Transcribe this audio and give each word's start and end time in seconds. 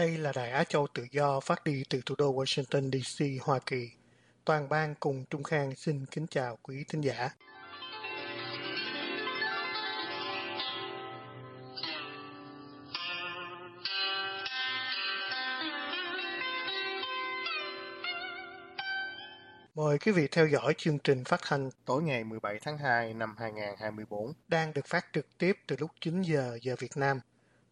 Đây 0.00 0.18
là 0.18 0.32
Đài 0.34 0.50
Á 0.50 0.64
Châu 0.64 0.86
Tự 0.94 1.06
Do 1.10 1.40
phát 1.40 1.64
đi 1.64 1.82
từ 1.90 2.00
thủ 2.06 2.14
đô 2.18 2.34
Washington 2.34 2.90
DC, 2.90 3.44
Hoa 3.46 3.58
Kỳ. 3.66 3.90
Toàn 4.44 4.68
ban 4.68 4.94
cùng 5.00 5.24
Trung 5.30 5.42
Khang 5.42 5.74
xin 5.76 6.06
kính 6.06 6.26
chào 6.26 6.58
quý 6.62 6.84
thính 6.88 7.00
giả. 7.00 7.30
Mời 19.74 19.98
quý 19.98 20.12
vị 20.12 20.28
theo 20.32 20.46
dõi 20.46 20.74
chương 20.78 20.98
trình 20.98 21.24
phát 21.24 21.40
thanh 21.42 21.70
tối 21.84 22.02
ngày 22.02 22.24
17 22.24 22.58
tháng 22.62 22.78
2 22.78 23.14
năm 23.14 23.34
2024 23.38 24.32
đang 24.48 24.72
được 24.74 24.86
phát 24.86 25.06
trực 25.12 25.38
tiếp 25.38 25.56
từ 25.66 25.76
lúc 25.78 25.90
9 26.00 26.22
giờ 26.22 26.58
giờ 26.62 26.76
Việt 26.78 26.96
Nam. 26.96 27.20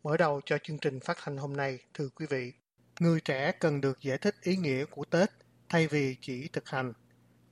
Mở 0.02 0.16
đầu 0.16 0.41
cho 0.46 0.58
chương 0.58 0.78
trình 0.78 1.00
phát 1.00 1.18
thanh 1.22 1.36
hôm 1.36 1.56
nay, 1.56 1.78
thưa 1.94 2.08
quý 2.08 2.27
vị, 2.30 2.52
người 3.00 3.20
trẻ 3.20 3.52
cần 3.60 3.80
được 3.80 3.98
giải 4.02 4.18
thích 4.18 4.34
ý 4.42 4.56
nghĩa 4.56 4.84
của 4.84 5.04
Tết 5.04 5.28
thay 5.68 5.86
vì 5.86 6.16
chỉ 6.20 6.48
thực 6.52 6.68
hành. 6.68 6.92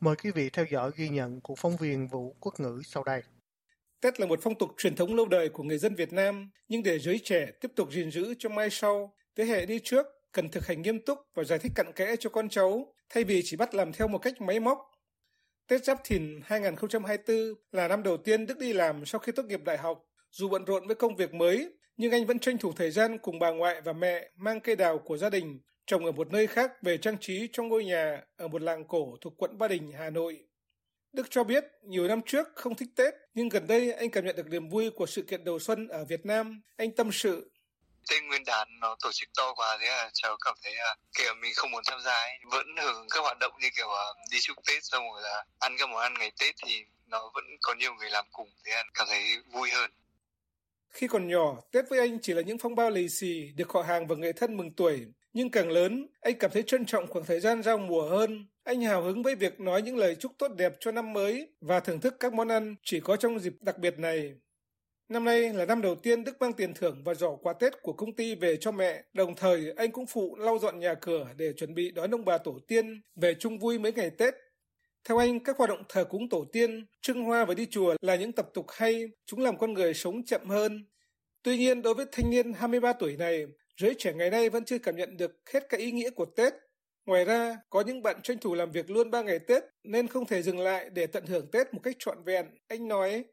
Mời 0.00 0.16
quý 0.16 0.30
vị 0.30 0.50
theo 0.50 0.64
dõi 0.70 0.90
ghi 0.96 1.08
nhận 1.08 1.40
của 1.40 1.54
phóng 1.54 1.76
viên 1.76 2.08
Vũ 2.08 2.36
Quốc 2.40 2.60
ngữ 2.60 2.82
sau 2.84 3.04
đây. 3.04 3.22
Tết 4.00 4.20
là 4.20 4.26
một 4.26 4.38
phong 4.42 4.58
tục 4.58 4.70
truyền 4.78 4.96
thống 4.96 5.14
lâu 5.14 5.26
đời 5.26 5.48
của 5.48 5.62
người 5.62 5.78
dân 5.78 5.94
Việt 5.94 6.12
Nam, 6.12 6.50
nhưng 6.68 6.82
để 6.82 6.98
giới 6.98 7.20
trẻ 7.24 7.50
tiếp 7.60 7.72
tục 7.76 7.92
gìn 7.92 8.10
giữ 8.10 8.34
cho 8.38 8.48
mai 8.48 8.68
sau, 8.70 9.14
thế 9.36 9.44
hệ 9.44 9.66
đi 9.66 9.80
trước 9.84 10.06
cần 10.32 10.48
thực 10.48 10.66
hành 10.66 10.82
nghiêm 10.82 10.98
túc 11.00 11.18
và 11.34 11.44
giải 11.44 11.58
thích 11.58 11.72
cặn 11.74 11.92
kẽ 11.92 12.16
cho 12.16 12.30
con 12.30 12.48
cháu, 12.48 12.94
thay 13.08 13.24
vì 13.24 13.42
chỉ 13.44 13.56
bắt 13.56 13.74
làm 13.74 13.92
theo 13.92 14.08
một 14.08 14.18
cách 14.18 14.40
máy 14.40 14.60
móc. 14.60 14.78
Tết 15.68 15.84
Giáp 15.84 15.98
Thìn 16.04 16.40
2024 16.44 17.54
là 17.72 17.88
năm 17.88 18.02
đầu 18.02 18.16
tiên 18.16 18.46
Đức 18.46 18.58
đi 18.58 18.72
làm 18.72 19.06
sau 19.06 19.18
khi 19.18 19.32
tốt 19.32 19.44
nghiệp 19.46 19.60
đại 19.64 19.78
học. 19.78 20.04
Dù 20.30 20.48
bận 20.48 20.64
rộn 20.64 20.86
với 20.86 20.96
công 20.96 21.16
việc 21.16 21.34
mới, 21.34 21.72
nhưng 21.96 22.12
anh 22.12 22.26
vẫn 22.26 22.38
tranh 22.38 22.58
thủ 22.58 22.72
thời 22.72 22.90
gian 22.90 23.18
cùng 23.18 23.38
bà 23.38 23.50
ngoại 23.50 23.80
và 23.80 23.92
mẹ 23.92 24.30
mang 24.36 24.60
cây 24.60 24.76
đào 24.76 24.98
của 24.98 25.16
gia 25.16 25.30
đình 25.30 25.60
trồng 25.86 26.04
ở 26.04 26.12
một 26.12 26.32
nơi 26.32 26.46
khác 26.46 26.72
về 26.82 26.98
trang 26.98 27.16
trí 27.20 27.48
trong 27.52 27.68
ngôi 27.68 27.84
nhà 27.84 28.22
ở 28.36 28.48
một 28.48 28.62
làng 28.62 28.84
cổ 28.84 29.16
thuộc 29.20 29.32
quận 29.36 29.58
Ba 29.58 29.68
Đình, 29.68 29.92
Hà 29.98 30.10
Nội. 30.10 30.46
Đức 31.12 31.26
cho 31.30 31.44
biết 31.44 31.64
nhiều 31.82 32.08
năm 32.08 32.20
trước 32.26 32.48
không 32.54 32.74
thích 32.74 32.88
Tết, 32.96 33.14
nhưng 33.34 33.48
gần 33.48 33.66
đây 33.66 33.92
anh 33.92 34.10
cảm 34.10 34.24
nhận 34.24 34.36
được 34.36 34.46
niềm 34.46 34.68
vui 34.68 34.90
của 34.90 35.06
sự 35.06 35.22
kiện 35.22 35.44
đầu 35.44 35.58
xuân 35.58 35.88
ở 35.88 36.04
Việt 36.04 36.26
Nam. 36.26 36.62
Anh 36.76 36.90
tâm 36.96 37.12
sự. 37.12 37.50
Tết 38.10 38.22
Nguyên 38.22 38.44
đán 38.44 38.68
nó 38.80 38.96
tổ 39.02 39.12
chức 39.12 39.28
to 39.36 39.54
quá 39.54 39.78
thế 39.80 39.86
là 39.86 40.10
cháu 40.12 40.36
cảm 40.44 40.54
thấy 40.62 40.74
là 40.74 40.96
kiểu 41.18 41.34
mình 41.34 41.52
không 41.56 41.70
muốn 41.70 41.82
tham 41.86 42.00
gia 42.00 42.14
ấy. 42.14 42.38
Vẫn 42.50 42.66
hưởng 42.82 43.06
các 43.10 43.20
hoạt 43.20 43.38
động 43.38 43.52
như 43.60 43.68
kiểu 43.76 43.88
ờ, 43.88 44.14
đi 44.30 44.38
chúc 44.40 44.56
Tết 44.66 44.84
xong 44.84 45.04
rồi 45.12 45.22
là 45.22 45.44
ăn 45.58 45.76
các 45.78 45.88
món 45.88 46.00
ăn 46.00 46.14
ngày 46.14 46.32
Tết 46.40 46.54
thì 46.66 46.84
nó 47.06 47.30
vẫn 47.34 47.44
có 47.62 47.74
nhiều 47.74 47.94
người 47.94 48.10
làm 48.10 48.24
cùng 48.32 48.48
thế 48.64 48.72
là 48.72 48.84
cảm 48.94 49.06
thấy 49.10 49.22
vui 49.52 49.70
hơn. 49.70 49.90
Khi 50.96 51.06
còn 51.06 51.28
nhỏ, 51.28 51.60
Tết 51.72 51.88
với 51.88 51.98
anh 51.98 52.18
chỉ 52.22 52.34
là 52.34 52.42
những 52.42 52.58
phong 52.58 52.74
bao 52.74 52.90
lì 52.90 53.08
xì 53.08 53.50
được 53.56 53.70
họ 53.70 53.82
hàng 53.82 54.06
và 54.06 54.16
người 54.16 54.32
thân 54.32 54.56
mừng 54.56 54.70
tuổi. 54.70 55.00
Nhưng 55.32 55.50
càng 55.50 55.70
lớn, 55.70 56.06
anh 56.20 56.38
cảm 56.38 56.50
thấy 56.50 56.62
trân 56.62 56.86
trọng 56.86 57.06
khoảng 57.06 57.24
thời 57.24 57.40
gian 57.40 57.62
giao 57.62 57.78
mùa 57.78 58.02
hơn. 58.08 58.46
Anh 58.64 58.80
hào 58.80 59.02
hứng 59.02 59.22
với 59.22 59.34
việc 59.34 59.60
nói 59.60 59.82
những 59.82 59.96
lời 59.96 60.14
chúc 60.14 60.32
tốt 60.38 60.48
đẹp 60.56 60.72
cho 60.80 60.92
năm 60.92 61.12
mới 61.12 61.48
và 61.60 61.80
thưởng 61.80 62.00
thức 62.00 62.16
các 62.20 62.32
món 62.32 62.48
ăn 62.48 62.74
chỉ 62.82 63.00
có 63.00 63.16
trong 63.16 63.38
dịp 63.38 63.52
đặc 63.60 63.78
biệt 63.78 63.98
này. 63.98 64.34
Năm 65.08 65.24
nay 65.24 65.52
là 65.54 65.64
năm 65.64 65.82
đầu 65.82 65.94
tiên 65.94 66.24
Đức 66.24 66.40
mang 66.40 66.52
tiền 66.52 66.74
thưởng 66.74 67.02
và 67.04 67.14
giỏ 67.14 67.36
quà 67.42 67.52
Tết 67.52 67.82
của 67.82 67.92
công 67.92 68.12
ty 68.12 68.34
về 68.34 68.56
cho 68.56 68.72
mẹ. 68.72 69.02
Đồng 69.12 69.34
thời, 69.34 69.72
anh 69.76 69.90
cũng 69.90 70.06
phụ 70.06 70.36
lau 70.36 70.58
dọn 70.58 70.78
nhà 70.78 70.94
cửa 70.94 71.26
để 71.36 71.52
chuẩn 71.52 71.74
bị 71.74 71.90
đón 71.90 72.14
ông 72.14 72.24
bà 72.24 72.38
tổ 72.38 72.58
tiên 72.68 73.00
về 73.16 73.34
chung 73.34 73.58
vui 73.58 73.78
mấy 73.78 73.92
ngày 73.92 74.10
Tết. 74.10 74.34
Theo 75.08 75.18
anh, 75.18 75.40
các 75.40 75.56
hoạt 75.58 75.70
động 75.70 75.82
thờ 75.88 76.04
cúng 76.04 76.28
tổ 76.28 76.44
tiên, 76.52 76.86
trưng 77.02 77.24
hoa 77.24 77.44
và 77.44 77.54
đi 77.54 77.66
chùa 77.70 77.94
là 78.00 78.16
những 78.16 78.32
tập 78.32 78.46
tục 78.54 78.66
hay, 78.70 79.04
chúng 79.26 79.40
làm 79.40 79.58
con 79.58 79.72
người 79.72 79.94
sống 79.94 80.24
chậm 80.24 80.48
hơn. 80.48 80.86
Tuy 81.42 81.58
nhiên, 81.58 81.82
đối 81.82 81.94
với 81.94 82.06
thanh 82.12 82.30
niên 82.30 82.52
23 82.52 82.92
tuổi 82.92 83.16
này, 83.16 83.46
giới 83.76 83.94
trẻ 83.98 84.12
ngày 84.12 84.30
nay 84.30 84.50
vẫn 84.50 84.64
chưa 84.64 84.78
cảm 84.78 84.96
nhận 84.96 85.16
được 85.16 85.30
hết 85.52 85.60
cái 85.68 85.80
ý 85.80 85.90
nghĩa 85.92 86.10
của 86.10 86.26
Tết. 86.36 86.52
Ngoài 87.04 87.24
ra, 87.24 87.56
có 87.70 87.80
những 87.80 88.02
bạn 88.02 88.22
tranh 88.22 88.38
thủ 88.38 88.54
làm 88.54 88.72
việc 88.72 88.90
luôn 88.90 89.10
3 89.10 89.22
ngày 89.22 89.38
Tết 89.38 89.62
nên 89.84 90.08
không 90.08 90.26
thể 90.26 90.42
dừng 90.42 90.58
lại 90.58 90.90
để 90.92 91.06
tận 91.06 91.26
hưởng 91.26 91.50
Tết 91.50 91.74
một 91.74 91.80
cách 91.82 91.96
trọn 91.98 92.24
vẹn. 92.24 92.46
Anh 92.68 92.88
nói, 92.88 93.24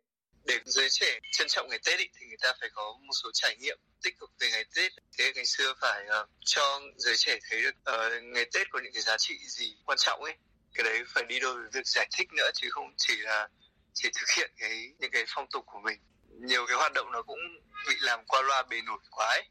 để 0.45 0.55
giới 0.65 0.87
trẻ 0.89 1.19
trân 1.31 1.47
trọng 1.47 1.67
ngày 1.69 1.79
Tết 1.85 1.99
ý, 1.99 2.05
thì 2.19 2.25
người 2.25 2.37
ta 2.41 2.53
phải 2.59 2.69
có 2.73 2.97
một 3.01 3.13
số 3.23 3.29
trải 3.33 3.55
nghiệm 3.57 3.77
tích 4.03 4.19
cực 4.19 4.29
về 4.39 4.47
ngày 4.51 4.65
Tết. 4.75 4.91
Thế 5.17 5.31
ngày 5.35 5.45
xưa 5.45 5.73
phải 5.81 6.05
uh, 6.21 6.29
cho 6.45 6.81
giới 6.97 7.15
trẻ 7.17 7.39
thấy 7.49 7.61
được 7.61 7.75
uh, 7.75 8.23
ngày 8.23 8.45
Tết 8.53 8.67
có 8.71 8.79
những 8.83 8.93
cái 8.93 9.01
giá 9.01 9.17
trị 9.17 9.35
gì 9.47 9.75
quan 9.85 9.97
trọng 9.97 10.23
ấy 10.23 10.33
cái 10.73 10.83
đấy 10.83 11.03
phải 11.07 11.23
đi 11.23 11.39
đôi 11.39 11.53
với 11.55 11.69
việc 11.73 11.87
giải 11.87 12.07
thích 12.17 12.27
nữa 12.33 12.49
chứ 12.53 12.67
không 12.71 12.93
chỉ 12.97 13.13
là 13.17 13.47
chỉ 13.93 14.09
thực 14.13 14.37
hiện 14.37 14.51
cái 14.57 14.93
những 14.99 15.11
cái 15.11 15.23
phong 15.35 15.47
tục 15.51 15.63
của 15.65 15.79
mình. 15.83 15.99
Nhiều 16.29 16.65
cái 16.67 16.77
hoạt 16.77 16.93
động 16.93 17.11
nó 17.11 17.21
cũng 17.21 17.39
bị 17.87 17.95
làm 18.01 18.19
qua 18.27 18.41
loa 18.41 18.63
bề 18.69 18.81
nổi 18.81 18.99
quá 19.11 19.27
ấy. 19.27 19.43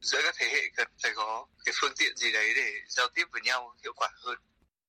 Giữa 0.00 0.20
các 0.24 0.34
thế 0.38 0.46
hệ 0.46 0.60
cần 0.76 0.88
phải 1.02 1.12
có 1.14 1.46
cái 1.64 1.74
phương 1.80 1.92
tiện 1.98 2.16
gì 2.16 2.32
đấy 2.32 2.52
để 2.56 2.72
giao 2.88 3.08
tiếp 3.14 3.24
với 3.32 3.40
nhau 3.44 3.76
hiệu 3.82 3.92
quả 3.96 4.08
hơn. 4.24 4.38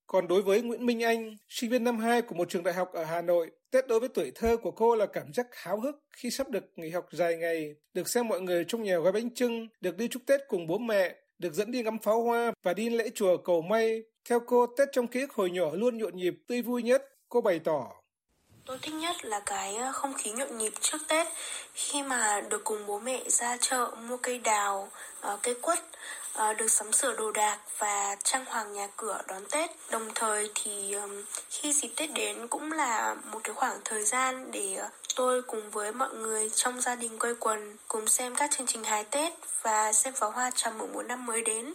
Còn 0.07 0.27
đối 0.27 0.41
với 0.41 0.61
Nguyễn 0.61 0.85
Minh 0.85 1.03
Anh, 1.03 1.37
sinh 1.49 1.69
viên 1.69 1.83
năm 1.83 1.99
2 1.99 2.21
của 2.21 2.35
một 2.35 2.49
trường 2.49 2.63
đại 2.63 2.73
học 2.73 2.89
ở 2.93 3.03
Hà 3.03 3.21
Nội, 3.21 3.51
Tết 3.71 3.87
đối 3.87 3.99
với 3.99 4.09
tuổi 4.09 4.31
thơ 4.35 4.57
của 4.57 4.71
cô 4.71 4.95
là 4.95 5.05
cảm 5.05 5.33
giác 5.33 5.47
háo 5.51 5.79
hức 5.79 5.95
khi 6.11 6.31
sắp 6.31 6.49
được 6.49 6.63
nghỉ 6.75 6.89
học 6.89 7.05
dài 7.11 7.37
ngày, 7.37 7.75
được 7.93 8.09
xem 8.09 8.27
mọi 8.27 8.41
người 8.41 8.65
trong 8.67 8.83
nhà 8.83 8.97
gói 8.97 9.11
bánh 9.11 9.35
trưng, 9.35 9.67
được 9.81 9.97
đi 9.97 10.07
chúc 10.07 10.21
Tết 10.27 10.39
cùng 10.47 10.67
bố 10.67 10.77
mẹ, 10.77 11.15
được 11.39 11.53
dẫn 11.53 11.71
đi 11.71 11.83
ngắm 11.83 11.99
pháo 11.99 12.21
hoa 12.23 12.51
và 12.63 12.73
đi 12.73 12.89
lễ 12.89 13.09
chùa 13.15 13.37
cầu 13.37 13.61
may. 13.61 14.03
Theo 14.29 14.39
cô, 14.39 14.65
Tết 14.77 14.87
trong 14.91 15.07
ký 15.07 15.19
ức 15.19 15.33
hồi 15.33 15.51
nhỏ 15.51 15.65
luôn 15.73 15.97
nhộn 15.97 16.15
nhịp, 16.15 16.33
tươi 16.47 16.61
vui 16.61 16.83
nhất. 16.83 17.03
Cô 17.29 17.41
bày 17.41 17.59
tỏ. 17.59 17.91
Tôi 18.65 18.77
thích 18.81 18.93
nhất 18.93 19.25
là 19.25 19.41
cái 19.45 19.75
ờ, 19.75 19.91
không 19.91 20.13
khí 20.13 20.31
nhộn 20.31 20.57
nhịp 20.57 20.73
trước 20.81 20.97
Tết 21.07 21.27
khi 21.73 22.03
mà 22.03 22.41
được 22.49 22.63
cùng 22.63 22.85
bố 22.87 22.99
mẹ 22.99 23.23
ra 23.27 23.57
chợ 23.61 23.91
mua 24.07 24.17
cây 24.17 24.37
đào, 24.37 24.89
ờ, 25.21 25.39
cây 25.43 25.55
quất, 25.61 25.79
ờ, 26.33 26.53
được 26.53 26.67
sắm 26.67 26.91
sửa 26.91 27.15
đồ 27.15 27.31
đạc 27.31 27.59
và 27.77 28.15
trang 28.23 28.45
hoàng 28.45 28.73
nhà 28.73 28.87
cửa 28.97 29.21
đón 29.27 29.45
Tết. 29.51 29.71
Đồng 29.91 30.09
thời 30.15 30.49
thì 30.55 30.95
khi 31.49 31.73
dịp 31.73 31.89
Tết 31.95 32.13
đến 32.13 32.47
cũng 32.47 32.71
là 32.71 33.15
một 33.31 33.39
cái 33.43 33.53
khoảng 33.53 33.77
thời 33.85 34.03
gian 34.03 34.51
để 34.51 34.77
tôi 35.15 35.41
cùng 35.41 35.71
với 35.71 35.93
mọi 35.93 36.13
người 36.13 36.49
trong 36.49 36.81
gia 36.81 36.95
đình 36.95 37.19
quây 37.19 37.35
quần 37.35 37.77
cùng 37.87 38.07
xem 38.07 38.35
các 38.35 38.51
chương 38.51 38.67
trình 38.67 38.83
hài 38.83 39.03
Tết 39.03 39.33
và 39.61 39.93
xem 39.93 40.13
pháo 40.13 40.31
hoa 40.31 40.51
chào 40.55 40.73
mừng 40.73 40.93
một 40.93 41.03
năm 41.03 41.25
mới 41.25 41.41
đến. 41.41 41.73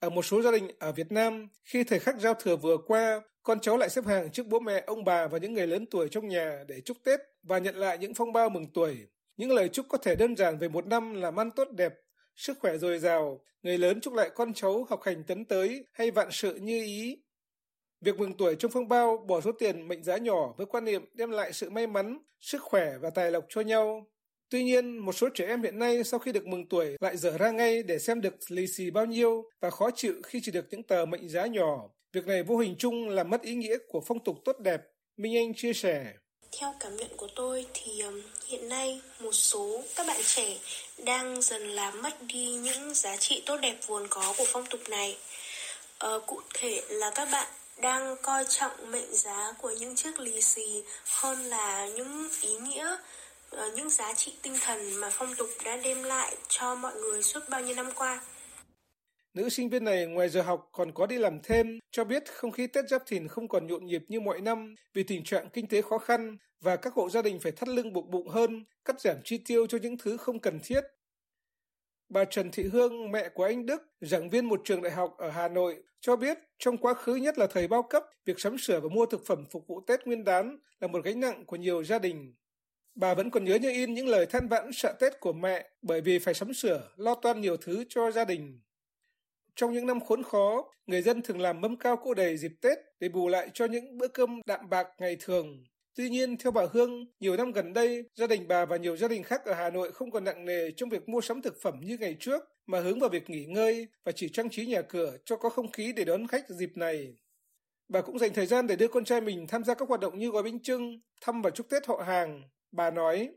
Ở 0.00 0.10
một 0.10 0.22
số 0.22 0.42
gia 0.42 0.50
đình 0.50 0.68
ở 0.78 0.92
Việt 0.92 1.12
Nam, 1.12 1.48
khi 1.64 1.84
thời 1.84 1.98
khắc 1.98 2.20
giao 2.20 2.34
thừa 2.34 2.56
vừa 2.56 2.76
qua, 2.86 3.22
con 3.42 3.60
cháu 3.60 3.76
lại 3.76 3.88
xếp 3.88 4.04
hàng 4.04 4.30
trước 4.30 4.46
bố 4.46 4.60
mẹ, 4.60 4.82
ông 4.86 5.04
bà 5.04 5.26
và 5.26 5.38
những 5.38 5.54
người 5.54 5.66
lớn 5.66 5.86
tuổi 5.90 6.08
trong 6.08 6.28
nhà 6.28 6.64
để 6.68 6.80
chúc 6.80 6.96
Tết 7.04 7.20
và 7.42 7.58
nhận 7.58 7.76
lại 7.76 7.98
những 7.98 8.14
phong 8.14 8.32
bao 8.32 8.50
mừng 8.50 8.66
tuổi. 8.74 8.96
Những 9.36 9.50
lời 9.50 9.68
chúc 9.68 9.86
có 9.88 9.98
thể 9.98 10.16
đơn 10.16 10.36
giản 10.36 10.58
về 10.58 10.68
một 10.68 10.86
năm 10.86 11.14
làm 11.14 11.40
ăn 11.40 11.50
tốt 11.50 11.68
đẹp, 11.70 11.94
sức 12.36 12.58
khỏe 12.60 12.76
dồi 12.76 12.98
dào, 12.98 13.40
người 13.62 13.78
lớn 13.78 14.00
chúc 14.00 14.14
lại 14.14 14.30
con 14.34 14.54
cháu 14.54 14.86
học 14.90 15.02
hành 15.02 15.24
tấn 15.24 15.44
tới 15.44 15.86
hay 15.92 16.10
vạn 16.10 16.28
sự 16.30 16.54
như 16.54 16.84
ý. 16.84 17.22
Việc 18.00 18.18
mừng 18.18 18.36
tuổi 18.36 18.56
trong 18.58 18.70
phong 18.70 18.88
bao 18.88 19.16
bỏ 19.28 19.40
số 19.40 19.52
tiền 19.52 19.88
mệnh 19.88 20.02
giá 20.02 20.16
nhỏ 20.16 20.54
với 20.56 20.66
quan 20.66 20.84
niệm 20.84 21.04
đem 21.14 21.30
lại 21.30 21.52
sự 21.52 21.70
may 21.70 21.86
mắn, 21.86 22.18
sức 22.40 22.62
khỏe 22.62 22.92
và 23.00 23.10
tài 23.10 23.30
lộc 23.30 23.44
cho 23.48 23.60
nhau. 23.60 24.06
Tuy 24.50 24.64
nhiên, 24.64 24.98
một 24.98 25.12
số 25.12 25.28
trẻ 25.34 25.46
em 25.46 25.62
hiện 25.62 25.78
nay 25.78 26.04
sau 26.04 26.20
khi 26.20 26.32
được 26.32 26.46
mừng 26.46 26.68
tuổi 26.68 26.96
lại 27.00 27.16
dở 27.16 27.38
ra 27.38 27.50
ngay 27.50 27.82
để 27.82 27.98
xem 27.98 28.20
được 28.20 28.34
lì 28.48 28.66
xì 28.66 28.90
bao 28.90 29.06
nhiêu 29.06 29.44
và 29.60 29.70
khó 29.70 29.90
chịu 29.90 30.14
khi 30.24 30.40
chỉ 30.42 30.52
được 30.52 30.66
những 30.70 30.82
tờ 30.82 31.04
mệnh 31.06 31.28
giá 31.28 31.46
nhỏ. 31.46 31.88
Việc 32.12 32.26
này 32.26 32.42
vô 32.42 32.56
hình 32.56 32.74
chung 32.78 33.08
làm 33.08 33.30
mất 33.30 33.42
ý 33.42 33.54
nghĩa 33.54 33.76
của 33.88 34.00
phong 34.06 34.24
tục 34.24 34.36
tốt 34.44 34.58
đẹp. 34.58 34.80
Minh 35.16 35.36
Anh 35.36 35.54
chia 35.54 35.72
sẻ. 35.72 36.12
Theo 36.60 36.74
cảm 36.80 36.96
nhận 36.96 37.10
của 37.16 37.28
tôi 37.36 37.66
thì 37.74 38.00
um, 38.00 38.22
hiện 38.46 38.68
nay 38.68 39.00
một 39.20 39.32
số 39.32 39.82
các 39.96 40.06
bạn 40.06 40.20
trẻ 40.24 40.56
đang 41.04 41.42
dần 41.42 41.62
làm 41.62 42.02
mất 42.02 42.22
đi 42.22 42.54
những 42.54 42.94
giá 42.94 43.16
trị 43.16 43.42
tốt 43.46 43.56
đẹp 43.62 43.76
vốn 43.86 44.06
có 44.10 44.34
của 44.38 44.46
phong 44.48 44.66
tục 44.70 44.80
này. 44.90 45.16
Uh, 46.06 46.26
cụ 46.26 46.40
thể 46.54 46.82
là 46.88 47.10
các 47.14 47.28
bạn 47.32 47.48
đang 47.80 48.16
coi 48.22 48.44
trọng 48.48 48.90
mệnh 48.90 49.14
giá 49.14 49.52
của 49.62 49.70
những 49.70 49.96
chiếc 49.96 50.20
lì 50.20 50.40
xì 50.40 50.82
hơn 51.04 51.38
là 51.44 51.88
những 51.88 52.28
ý 52.42 52.56
nghĩa 52.56 52.96
Ờ, 53.50 53.70
những 53.76 53.90
giá 53.90 54.14
trị 54.14 54.32
tinh 54.42 54.54
thần 54.60 54.78
mà 55.00 55.08
phong 55.12 55.34
tục 55.38 55.48
đã 55.64 55.76
đem 55.84 56.02
lại 56.02 56.36
cho 56.48 56.74
mọi 56.74 56.94
người 56.94 57.22
suốt 57.22 57.40
bao 57.50 57.60
nhiêu 57.60 57.76
năm 57.76 57.86
qua. 57.96 58.20
Nữ 59.34 59.48
sinh 59.48 59.68
viên 59.68 59.84
này 59.84 60.06
ngoài 60.06 60.28
giờ 60.28 60.42
học 60.42 60.68
còn 60.72 60.92
có 60.92 61.06
đi 61.06 61.18
làm 61.18 61.40
thêm, 61.42 61.78
cho 61.90 62.04
biết 62.04 62.32
không 62.32 62.52
khí 62.52 62.66
Tết 62.66 62.88
Giáp 62.88 63.02
Thìn 63.06 63.28
không 63.28 63.48
còn 63.48 63.66
nhộn 63.66 63.86
nhịp 63.86 64.02
như 64.08 64.20
mọi 64.20 64.40
năm 64.40 64.74
vì 64.94 65.02
tình 65.02 65.24
trạng 65.24 65.50
kinh 65.50 65.66
tế 65.66 65.82
khó 65.82 65.98
khăn 65.98 66.36
và 66.60 66.76
các 66.76 66.94
hộ 66.94 67.10
gia 67.10 67.22
đình 67.22 67.40
phải 67.40 67.52
thắt 67.52 67.68
lưng 67.68 67.92
buộc 67.92 68.08
bụng 68.08 68.28
hơn, 68.28 68.64
cắt 68.84 69.00
giảm 69.00 69.16
chi 69.24 69.38
tiêu 69.38 69.66
cho 69.66 69.78
những 69.82 69.98
thứ 69.98 70.16
không 70.16 70.40
cần 70.40 70.60
thiết. 70.64 70.80
Bà 72.08 72.24
Trần 72.24 72.50
Thị 72.50 72.62
Hương, 72.72 73.12
mẹ 73.12 73.28
của 73.28 73.44
anh 73.44 73.66
Đức, 73.66 73.82
giảng 74.00 74.30
viên 74.30 74.44
một 74.44 74.60
trường 74.64 74.82
đại 74.82 74.92
học 74.92 75.14
ở 75.18 75.30
Hà 75.30 75.48
Nội, 75.48 75.82
cho 76.00 76.16
biết 76.16 76.38
trong 76.58 76.76
quá 76.76 76.94
khứ 76.94 77.14
nhất 77.14 77.38
là 77.38 77.46
thời 77.46 77.68
bao 77.68 77.82
cấp, 77.82 78.04
việc 78.24 78.40
sắm 78.40 78.58
sửa 78.58 78.80
và 78.80 78.88
mua 78.88 79.06
thực 79.06 79.26
phẩm 79.26 79.44
phục 79.50 79.66
vụ 79.66 79.80
Tết 79.86 80.06
Nguyên 80.06 80.24
đán 80.24 80.58
là 80.80 80.88
một 80.88 81.04
gánh 81.04 81.20
nặng 81.20 81.44
của 81.46 81.56
nhiều 81.56 81.84
gia 81.84 81.98
đình. 81.98 82.34
Bà 82.98 83.14
vẫn 83.14 83.30
còn 83.30 83.44
nhớ 83.44 83.54
như 83.54 83.70
in 83.70 83.94
những 83.94 84.08
lời 84.08 84.26
than 84.26 84.48
vãn 84.48 84.72
sợ 84.72 84.92
Tết 85.00 85.20
của 85.20 85.32
mẹ 85.32 85.70
bởi 85.82 86.00
vì 86.00 86.18
phải 86.18 86.34
sắm 86.34 86.54
sửa, 86.54 86.88
lo 86.96 87.14
toan 87.14 87.40
nhiều 87.40 87.56
thứ 87.56 87.84
cho 87.88 88.10
gia 88.10 88.24
đình. 88.24 88.60
Trong 89.56 89.72
những 89.72 89.86
năm 89.86 90.00
khốn 90.00 90.22
khó, 90.22 90.72
người 90.86 91.02
dân 91.02 91.22
thường 91.22 91.40
làm 91.40 91.60
mâm 91.60 91.76
cao 91.76 91.96
cỗ 91.96 92.14
đầy 92.14 92.36
dịp 92.36 92.52
Tết 92.60 92.78
để 93.00 93.08
bù 93.08 93.28
lại 93.28 93.50
cho 93.54 93.64
những 93.64 93.98
bữa 93.98 94.08
cơm 94.08 94.40
đạm 94.46 94.68
bạc 94.70 94.86
ngày 94.98 95.16
thường. 95.20 95.64
Tuy 95.96 96.08
nhiên, 96.08 96.36
theo 96.36 96.52
bà 96.52 96.66
Hương, 96.72 97.06
nhiều 97.20 97.36
năm 97.36 97.52
gần 97.52 97.72
đây, 97.72 98.04
gia 98.14 98.26
đình 98.26 98.48
bà 98.48 98.64
và 98.64 98.76
nhiều 98.76 98.96
gia 98.96 99.08
đình 99.08 99.22
khác 99.22 99.44
ở 99.44 99.54
Hà 99.54 99.70
Nội 99.70 99.92
không 99.92 100.10
còn 100.10 100.24
nặng 100.24 100.44
nề 100.44 100.70
trong 100.76 100.88
việc 100.88 101.08
mua 101.08 101.20
sắm 101.20 101.42
thực 101.42 101.62
phẩm 101.62 101.80
như 101.82 101.96
ngày 102.00 102.16
trước, 102.20 102.42
mà 102.66 102.80
hướng 102.80 103.00
vào 103.00 103.10
việc 103.10 103.30
nghỉ 103.30 103.44
ngơi 103.44 103.88
và 104.04 104.12
chỉ 104.12 104.28
trang 104.28 104.50
trí 104.50 104.66
nhà 104.66 104.82
cửa 104.82 105.16
cho 105.24 105.36
có 105.36 105.48
không 105.48 105.72
khí 105.72 105.92
để 105.92 106.04
đón 106.04 106.26
khách 106.26 106.48
dịp 106.48 106.72
này. 106.74 107.14
Bà 107.88 108.00
cũng 108.00 108.18
dành 108.18 108.34
thời 108.34 108.46
gian 108.46 108.66
để 108.66 108.76
đưa 108.76 108.88
con 108.88 109.04
trai 109.04 109.20
mình 109.20 109.46
tham 109.46 109.64
gia 109.64 109.74
các 109.74 109.88
hoạt 109.88 110.00
động 110.00 110.18
như 110.18 110.30
gói 110.30 110.42
bánh 110.42 110.62
trưng, 110.62 111.00
thăm 111.20 111.42
và 111.42 111.50
chúc 111.50 111.68
Tết 111.70 111.86
họ 111.86 112.02
hàng. 112.06 112.42
Bà 112.72 112.90
nói, 112.90 113.32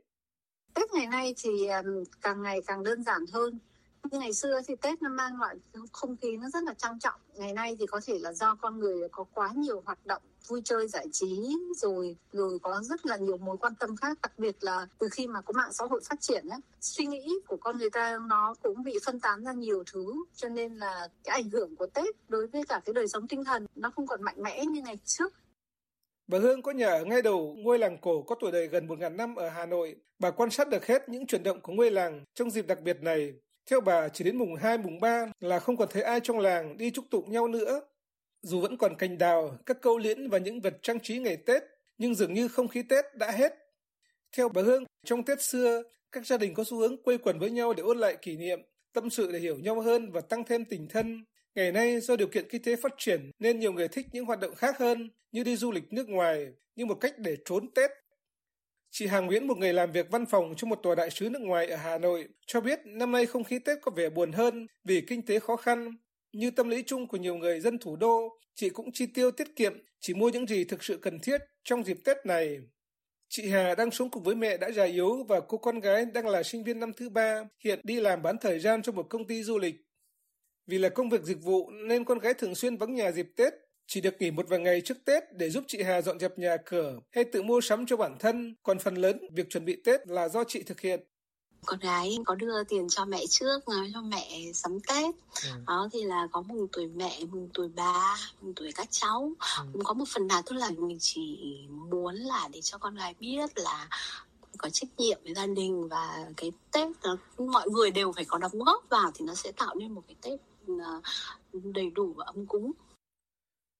Tết 0.73 0.93
ngày 0.93 1.07
nay 1.07 1.35
thì 1.37 1.67
càng 2.21 2.41
ngày 2.41 2.61
càng 2.67 2.83
đơn 2.83 3.03
giản 3.03 3.25
hơn. 3.33 3.59
Như 4.11 4.19
ngày 4.19 4.33
xưa 4.33 4.61
thì 4.67 4.75
Tết 4.75 5.01
nó 5.01 5.09
mang 5.09 5.41
lại 5.41 5.55
không 5.91 6.17
khí 6.17 6.37
nó 6.37 6.49
rất 6.49 6.63
là 6.63 6.73
trang 6.73 6.99
trọng. 6.99 7.19
Ngày 7.35 7.53
nay 7.53 7.75
thì 7.79 7.85
có 7.85 8.01
thể 8.05 8.19
là 8.19 8.33
do 8.33 8.55
con 8.55 8.79
người 8.79 9.09
có 9.11 9.23
quá 9.33 9.49
nhiều 9.55 9.81
hoạt 9.85 10.05
động 10.05 10.21
vui 10.47 10.61
chơi 10.65 10.87
giải 10.87 11.07
trí 11.11 11.57
rồi 11.75 12.15
rồi 12.31 12.59
có 12.61 12.81
rất 12.83 13.05
là 13.05 13.17
nhiều 13.17 13.37
mối 13.37 13.57
quan 13.57 13.75
tâm 13.75 13.95
khác 13.95 14.17
đặc 14.21 14.39
biệt 14.39 14.55
là 14.61 14.87
từ 14.99 15.09
khi 15.11 15.27
mà 15.27 15.41
có 15.41 15.53
mạng 15.53 15.73
xã 15.73 15.85
hội 15.89 16.01
phát 16.09 16.21
triển 16.21 16.49
ấy, 16.49 16.59
suy 16.81 17.05
nghĩ 17.05 17.39
của 17.47 17.57
con 17.57 17.77
người 17.77 17.89
ta 17.89 18.17
nó 18.27 18.55
cũng 18.63 18.83
bị 18.83 18.99
phân 19.05 19.19
tán 19.19 19.43
ra 19.43 19.53
nhiều 19.53 19.83
thứ. 19.93 20.13
Cho 20.35 20.49
nên 20.49 20.75
là 20.75 21.07
cái 21.23 21.41
ảnh 21.41 21.49
hưởng 21.49 21.75
của 21.75 21.87
Tết 21.87 22.15
đối 22.29 22.47
với 22.47 22.63
cả 22.69 22.81
cái 22.85 22.93
đời 22.93 23.07
sống 23.07 23.27
tinh 23.27 23.43
thần 23.43 23.65
nó 23.75 23.91
không 23.95 24.07
còn 24.07 24.23
mạnh 24.23 24.43
mẽ 24.43 24.65
như 24.65 24.81
ngày 24.81 24.99
trước. 25.05 25.33
Bà 26.31 26.39
Hương 26.39 26.61
có 26.61 26.71
nhà 26.71 26.87
ở 26.87 27.05
ngay 27.05 27.21
đầu 27.21 27.55
ngôi 27.59 27.79
làng 27.79 27.97
cổ 28.01 28.21
có 28.21 28.35
tuổi 28.39 28.51
đời 28.51 28.67
gần 28.67 28.87
1.000 28.87 29.15
năm 29.15 29.35
ở 29.35 29.49
Hà 29.49 29.65
Nội. 29.65 29.95
Bà 30.19 30.31
quan 30.31 30.49
sát 30.49 30.69
được 30.69 30.85
hết 30.87 31.09
những 31.09 31.27
chuyển 31.27 31.43
động 31.43 31.61
của 31.61 31.73
ngôi 31.73 31.91
làng 31.91 32.23
trong 32.33 32.51
dịp 32.51 32.67
đặc 32.67 32.81
biệt 32.81 32.97
này. 33.01 33.33
Theo 33.69 33.81
bà, 33.81 34.09
chỉ 34.09 34.23
đến 34.23 34.35
mùng 34.35 34.55
2, 34.55 34.77
mùng 34.77 34.99
3 34.99 35.25
là 35.39 35.59
không 35.59 35.77
còn 35.77 35.87
thấy 35.91 36.03
ai 36.03 36.19
trong 36.19 36.39
làng 36.39 36.77
đi 36.77 36.91
chúc 36.91 37.05
tụng 37.11 37.31
nhau 37.31 37.47
nữa. 37.47 37.81
Dù 38.41 38.61
vẫn 38.61 38.77
còn 38.77 38.95
cành 38.95 39.17
đào, 39.17 39.57
các 39.65 39.81
câu 39.81 39.97
liễn 39.97 40.29
và 40.29 40.37
những 40.37 40.61
vật 40.61 40.73
trang 40.81 40.99
trí 40.99 41.19
ngày 41.19 41.37
Tết, 41.37 41.63
nhưng 41.97 42.15
dường 42.15 42.33
như 42.33 42.47
không 42.47 42.67
khí 42.67 42.83
Tết 42.89 43.05
đã 43.15 43.31
hết. 43.31 43.53
Theo 44.37 44.49
bà 44.49 44.61
Hương, 44.61 44.83
trong 45.05 45.23
Tết 45.23 45.41
xưa, 45.41 45.83
các 46.11 46.27
gia 46.27 46.37
đình 46.37 46.53
có 46.53 46.63
xu 46.63 46.77
hướng 46.77 47.03
quây 47.03 47.17
quần 47.17 47.39
với 47.39 47.51
nhau 47.51 47.73
để 47.73 47.83
ôn 47.83 47.97
lại 47.97 48.15
kỷ 48.21 48.37
niệm, 48.37 48.59
tâm 48.93 49.09
sự 49.09 49.31
để 49.31 49.39
hiểu 49.39 49.57
nhau 49.59 49.81
hơn 49.81 50.11
và 50.11 50.21
tăng 50.21 50.43
thêm 50.43 50.65
tình 50.65 50.87
thân. 50.87 51.23
Ngày 51.55 51.71
nay, 51.71 51.99
do 51.99 52.15
điều 52.15 52.27
kiện 52.27 52.49
kinh 52.49 52.63
tế 52.63 52.75
phát 52.75 52.91
triển 52.97 53.31
nên 53.39 53.59
nhiều 53.59 53.73
người 53.73 53.87
thích 53.87 54.05
những 54.11 54.25
hoạt 54.25 54.39
động 54.39 54.55
khác 54.55 54.77
hơn 54.77 55.09
như 55.31 55.43
đi 55.43 55.55
du 55.55 55.71
lịch 55.71 55.93
nước 55.93 56.09
ngoài 56.09 56.47
như 56.75 56.85
một 56.85 56.95
cách 56.95 57.13
để 57.17 57.37
trốn 57.45 57.73
Tết 57.75 57.91
Chị 58.93 59.07
Hà 59.07 59.19
Nguyễn, 59.19 59.47
một 59.47 59.57
người 59.57 59.73
làm 59.73 59.91
việc 59.91 60.07
văn 60.11 60.25
phòng 60.25 60.53
cho 60.57 60.67
một 60.67 60.79
tòa 60.83 60.95
đại 60.95 61.09
sứ 61.09 61.29
nước 61.29 61.41
ngoài 61.41 61.67
ở 61.67 61.75
Hà 61.75 61.97
Nội, 61.97 62.27
cho 62.47 62.61
biết 62.61 62.79
năm 62.85 63.11
nay 63.11 63.25
không 63.25 63.43
khí 63.43 63.59
Tết 63.59 63.77
có 63.81 63.91
vẻ 63.95 64.09
buồn 64.09 64.31
hơn 64.31 64.67
vì 64.83 65.01
kinh 65.01 65.25
tế 65.25 65.39
khó 65.39 65.55
khăn. 65.55 65.97
Như 66.33 66.51
tâm 66.51 66.69
lý 66.69 66.83
chung 66.83 67.07
của 67.07 67.17
nhiều 67.17 67.35
người 67.35 67.59
dân 67.59 67.77
thủ 67.77 67.95
đô, 67.95 68.39
chị 68.55 68.69
cũng 68.69 68.91
chi 68.91 69.05
tiêu 69.05 69.31
tiết 69.31 69.55
kiệm, 69.55 69.73
chỉ 69.99 70.13
mua 70.13 70.29
những 70.29 70.47
gì 70.47 70.63
thực 70.63 70.83
sự 70.83 70.97
cần 70.97 71.19
thiết 71.19 71.41
trong 71.63 71.83
dịp 71.83 71.97
Tết 72.05 72.17
này. 72.25 72.57
Chị 73.29 73.49
Hà 73.49 73.75
đang 73.75 73.91
sống 73.91 74.09
cùng 74.09 74.23
với 74.23 74.35
mẹ 74.35 74.57
đã 74.57 74.71
già 74.71 74.83
yếu 74.83 75.23
và 75.23 75.39
cô 75.39 75.57
con 75.57 75.79
gái 75.79 76.05
đang 76.05 76.27
là 76.27 76.43
sinh 76.43 76.63
viên 76.63 76.79
năm 76.79 76.93
thứ 76.93 77.09
ba, 77.09 77.43
hiện 77.63 77.79
đi 77.83 77.99
làm 77.99 78.21
bán 78.21 78.37
thời 78.41 78.59
gian 78.59 78.81
cho 78.81 78.91
một 78.91 79.05
công 79.09 79.27
ty 79.27 79.43
du 79.43 79.59
lịch. 79.59 79.75
Vì 80.67 80.77
là 80.77 80.89
công 80.89 81.09
việc 81.09 81.23
dịch 81.23 81.43
vụ 81.43 81.69
nên 81.69 82.05
con 82.05 82.19
gái 82.19 82.33
thường 82.33 82.55
xuyên 82.55 82.77
vắng 82.77 82.95
nhà 82.95 83.11
dịp 83.11 83.27
Tết, 83.35 83.53
chỉ 83.87 84.01
được 84.01 84.13
nghỉ 84.19 84.31
một 84.31 84.45
vài 84.49 84.59
ngày 84.59 84.81
trước 84.81 84.97
Tết 85.05 85.23
để 85.33 85.49
giúp 85.49 85.63
chị 85.67 85.81
Hà 85.81 86.01
dọn 86.01 86.19
dẹp 86.19 86.39
nhà 86.39 86.57
cửa 86.65 86.99
hay 87.11 87.23
tự 87.23 87.43
mua 87.43 87.61
sắm 87.61 87.85
cho 87.85 87.97
bản 87.97 88.15
thân, 88.19 88.55
còn 88.63 88.79
phần 88.79 88.95
lớn 88.95 89.19
việc 89.31 89.49
chuẩn 89.49 89.65
bị 89.65 89.81
Tết 89.85 90.07
là 90.07 90.29
do 90.29 90.43
chị 90.43 90.63
thực 90.63 90.79
hiện 90.79 90.99
con 91.65 91.79
gái 91.79 92.17
có 92.25 92.35
đưa 92.35 92.63
tiền 92.63 92.89
cho 92.89 93.05
mẹ 93.05 93.23
trước 93.29 93.67
nói 93.67 93.91
cho 93.93 94.01
mẹ 94.01 94.51
sắm 94.53 94.79
tết 94.79 95.15
ừ. 95.43 95.49
đó 95.67 95.89
thì 95.91 96.03
là 96.03 96.27
có 96.31 96.41
mừng 96.41 96.67
tuổi 96.71 96.87
mẹ 96.87 97.19
mừng 97.31 97.49
tuổi 97.53 97.69
ba 97.75 98.17
mừng 98.41 98.53
tuổi 98.55 98.71
các 98.75 98.87
cháu 98.91 99.31
ừ. 99.57 99.63
cũng 99.73 99.83
có 99.83 99.93
một 99.93 100.05
phần 100.13 100.27
nào 100.27 100.41
tức 100.45 100.55
là 100.55 100.71
mình 100.77 100.97
chỉ 100.99 101.39
muốn 101.91 102.15
là 102.15 102.49
để 102.53 102.61
cho 102.61 102.77
con 102.77 102.95
gái 102.95 103.15
biết 103.19 103.49
là 103.55 103.89
có 104.57 104.69
trách 104.69 104.89
nhiệm 104.97 105.19
với 105.23 105.33
gia 105.33 105.47
đình 105.47 105.87
và 105.87 106.25
cái 106.37 106.51
tết 106.71 106.87
đó, 107.03 107.17
mọi 107.37 107.69
người 107.69 107.91
đều 107.91 108.11
phải 108.11 108.25
có 108.25 108.37
đóng 108.37 108.59
góp 108.59 108.83
vào 108.89 109.11
thì 109.15 109.25
nó 109.25 109.35
sẽ 109.35 109.51
tạo 109.51 109.75
nên 109.75 109.91
một 109.91 110.01
cái 110.07 110.15
tết 110.21 110.39
Ờ, 110.79 111.01
đầy 111.73 111.91
đủ 111.95 112.13
và 112.17 112.25
ấm 112.25 112.45
cúng 112.47 112.71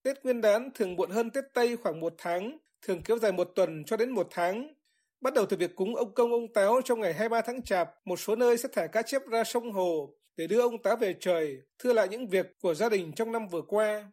Tết 0.03 0.23
Nguyên 0.23 0.41
đán 0.41 0.69
thường 0.75 0.95
muộn 0.95 1.09
hơn 1.09 1.29
Tết 1.29 1.43
Tây 1.53 1.77
khoảng 1.77 1.99
một 1.99 2.13
tháng, 2.17 2.57
thường 2.81 3.01
kéo 3.05 3.17
dài 3.17 3.31
một 3.31 3.51
tuần 3.55 3.83
cho 3.85 3.97
đến 3.97 4.09
một 4.09 4.27
tháng. 4.31 4.73
Bắt 5.21 5.33
đầu 5.33 5.45
từ 5.45 5.57
việc 5.57 5.75
cúng 5.75 5.95
ông 5.95 6.13
công 6.13 6.31
ông 6.31 6.53
táo 6.53 6.81
trong 6.85 6.99
ngày 6.99 7.13
23 7.13 7.41
tháng 7.41 7.61
Chạp, 7.61 7.89
một 8.05 8.19
số 8.19 8.35
nơi 8.35 8.57
sẽ 8.57 8.69
thả 8.71 8.87
cá 8.87 9.01
chép 9.01 9.21
ra 9.27 9.43
sông 9.43 9.71
hồ 9.71 10.13
để 10.37 10.47
đưa 10.47 10.61
ông 10.61 10.81
táo 10.81 10.95
về 10.95 11.15
trời, 11.19 11.57
thưa 11.79 11.93
lại 11.93 12.07
những 12.07 12.27
việc 12.27 12.59
của 12.61 12.73
gia 12.73 12.89
đình 12.89 13.11
trong 13.15 13.31
năm 13.31 13.47
vừa 13.47 13.61
qua. 13.61 14.11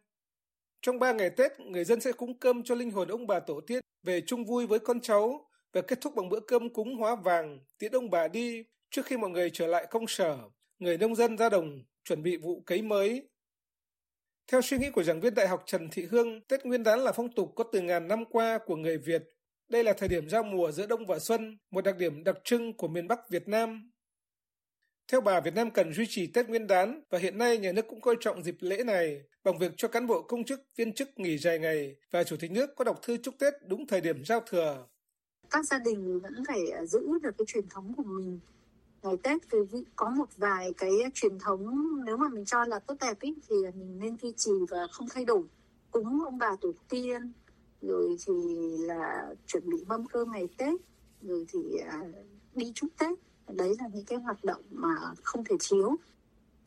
Trong 0.81 0.99
ba 0.99 1.13
ngày 1.13 1.29
Tết, 1.29 1.59
người 1.59 1.83
dân 1.83 2.01
sẽ 2.01 2.11
cúng 2.11 2.39
cơm 2.39 2.63
cho 2.63 2.75
linh 2.75 2.91
hồn 2.91 3.07
ông 3.07 3.27
bà 3.27 3.39
tổ 3.39 3.61
tiên 3.67 3.79
về 4.03 4.21
chung 4.21 4.45
vui 4.45 4.67
với 4.67 4.79
con 4.79 5.01
cháu 5.01 5.47
và 5.73 5.81
kết 5.81 6.01
thúc 6.01 6.15
bằng 6.15 6.29
bữa 6.29 6.39
cơm 6.39 6.73
cúng 6.73 6.95
hóa 6.95 7.15
vàng, 7.15 7.59
tiễn 7.77 7.91
ông 7.91 8.09
bà 8.09 8.27
đi 8.27 8.63
trước 8.91 9.05
khi 9.05 9.17
mọi 9.17 9.29
người 9.29 9.49
trở 9.53 9.67
lại 9.67 9.87
công 9.89 10.07
sở. 10.07 10.37
Người 10.79 10.97
nông 10.97 11.15
dân 11.15 11.37
ra 11.37 11.49
đồng 11.49 11.83
chuẩn 12.09 12.23
bị 12.23 12.37
vụ 12.37 12.63
cấy 12.65 12.81
mới. 12.81 13.29
Theo 14.47 14.61
suy 14.61 14.77
nghĩ 14.77 14.89
của 14.91 15.03
giảng 15.03 15.21
viên 15.21 15.35
Đại 15.35 15.47
học 15.47 15.63
Trần 15.65 15.89
Thị 15.91 16.05
Hương, 16.11 16.41
Tết 16.47 16.65
Nguyên 16.65 16.83
đán 16.83 16.99
là 16.99 17.11
phong 17.11 17.31
tục 17.35 17.51
có 17.55 17.63
từ 17.71 17.81
ngàn 17.81 18.07
năm 18.07 18.25
qua 18.25 18.59
của 18.65 18.75
người 18.75 18.97
Việt. 18.97 19.23
Đây 19.69 19.83
là 19.83 19.93
thời 19.93 20.09
điểm 20.09 20.29
giao 20.29 20.43
mùa 20.43 20.71
giữa 20.71 20.87
đông 20.87 21.05
và 21.05 21.19
xuân, 21.19 21.57
một 21.71 21.83
đặc 21.83 21.97
điểm 21.97 22.23
đặc 22.23 22.35
trưng 22.43 22.77
của 22.77 22.87
miền 22.87 23.07
Bắc 23.07 23.29
Việt 23.29 23.47
Nam. 23.47 23.91
Theo 25.11 25.21
bà, 25.21 25.39
Việt 25.41 25.53
Nam 25.55 25.71
cần 25.71 25.93
duy 25.93 26.05
trì 26.09 26.27
Tết 26.27 26.49
Nguyên 26.49 26.67
đán 26.67 27.01
và 27.09 27.19
hiện 27.19 27.37
nay 27.37 27.57
nhà 27.57 27.71
nước 27.71 27.85
cũng 27.89 28.01
coi 28.01 28.15
trọng 28.19 28.43
dịp 28.43 28.55
lễ 28.59 28.83
này 28.83 29.21
bằng 29.43 29.57
việc 29.59 29.71
cho 29.77 29.87
cán 29.87 30.07
bộ 30.07 30.21
công 30.21 30.43
chức, 30.43 30.61
viên 30.75 30.93
chức 30.93 31.09
nghỉ 31.15 31.37
dài 31.37 31.59
ngày 31.59 31.95
và 32.11 32.23
Chủ 32.23 32.35
tịch 32.39 32.51
nước 32.51 32.69
có 32.75 32.83
đọc 32.83 32.99
thư 33.01 33.17
chúc 33.17 33.35
Tết 33.39 33.53
đúng 33.65 33.87
thời 33.87 34.01
điểm 34.01 34.25
giao 34.25 34.39
thừa. 34.39 34.87
Các 35.49 35.65
gia 35.65 35.79
đình 35.79 36.19
vẫn 36.19 36.33
phải 36.47 36.59
giữ 36.87 36.99
được 37.23 37.31
cái 37.37 37.45
truyền 37.47 37.67
thống 37.69 37.93
của 37.97 38.03
mình 38.03 38.39
ngày 39.03 39.17
Tết 39.23 39.41
thì 39.51 39.57
có 39.95 40.09
một 40.09 40.29
vài 40.37 40.73
cái 40.77 40.91
truyền 41.13 41.39
thống 41.39 41.91
nếu 42.05 42.17
mà 42.17 42.29
mình 42.29 42.45
cho 42.45 42.65
là 42.65 42.79
tốt 42.79 42.95
đẹp 43.01 43.19
ý, 43.19 43.35
thì 43.49 43.55
mình 43.75 43.99
nên 43.99 44.17
duy 44.17 44.33
trì 44.37 44.51
và 44.69 44.87
không 44.91 45.07
thay 45.09 45.25
đổi. 45.25 45.43
Cúng 45.91 46.23
ông 46.25 46.37
bà 46.37 46.55
tổ 46.61 46.71
tiên 46.89 47.31
rồi 47.81 48.17
thì 48.25 48.33
là 48.77 49.33
chuẩn 49.47 49.69
bị 49.69 49.83
mâm 49.87 50.05
cơm 50.05 50.31
ngày 50.31 50.47
Tết 50.57 50.81
rồi 51.21 51.45
thì 51.53 51.59
à, 51.77 52.03
đi 52.55 52.71
chúc 52.75 52.89
Tết. 52.99 53.19
Đấy 53.47 53.75
là 53.79 53.87
những 53.93 54.05
cái 54.05 54.19
hoạt 54.19 54.43
động 54.43 54.61
mà 54.71 54.95
không 55.23 55.43
thể 55.43 55.55
thiếu. 55.69 55.95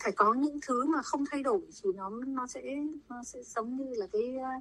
Phải 0.02 0.12
có 0.12 0.34
những 0.34 0.58
thứ 0.66 0.84
mà 0.84 1.02
không 1.02 1.24
thay 1.30 1.42
đổi 1.42 1.60
thì 1.82 1.90
nó 1.94 2.10
nó 2.10 2.46
sẽ 2.46 2.62
nó 3.08 3.22
sẽ 3.24 3.42
giống 3.42 3.76
như 3.76 3.94
là 3.94 4.06
cái 4.12 4.36
à, 4.36 4.60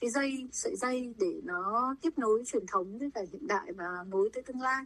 cái 0.00 0.10
dây 0.10 0.48
sợi 0.52 0.76
dây 0.76 1.14
để 1.18 1.40
nó 1.44 1.94
tiếp 2.02 2.18
nối 2.18 2.42
truyền 2.46 2.66
thống 2.66 2.98
với 2.98 3.10
cả 3.14 3.20
hiện 3.32 3.46
đại 3.46 3.72
và 3.72 4.04
nối 4.08 4.30
tới 4.32 4.42
tương 4.42 4.60
lai 4.60 4.84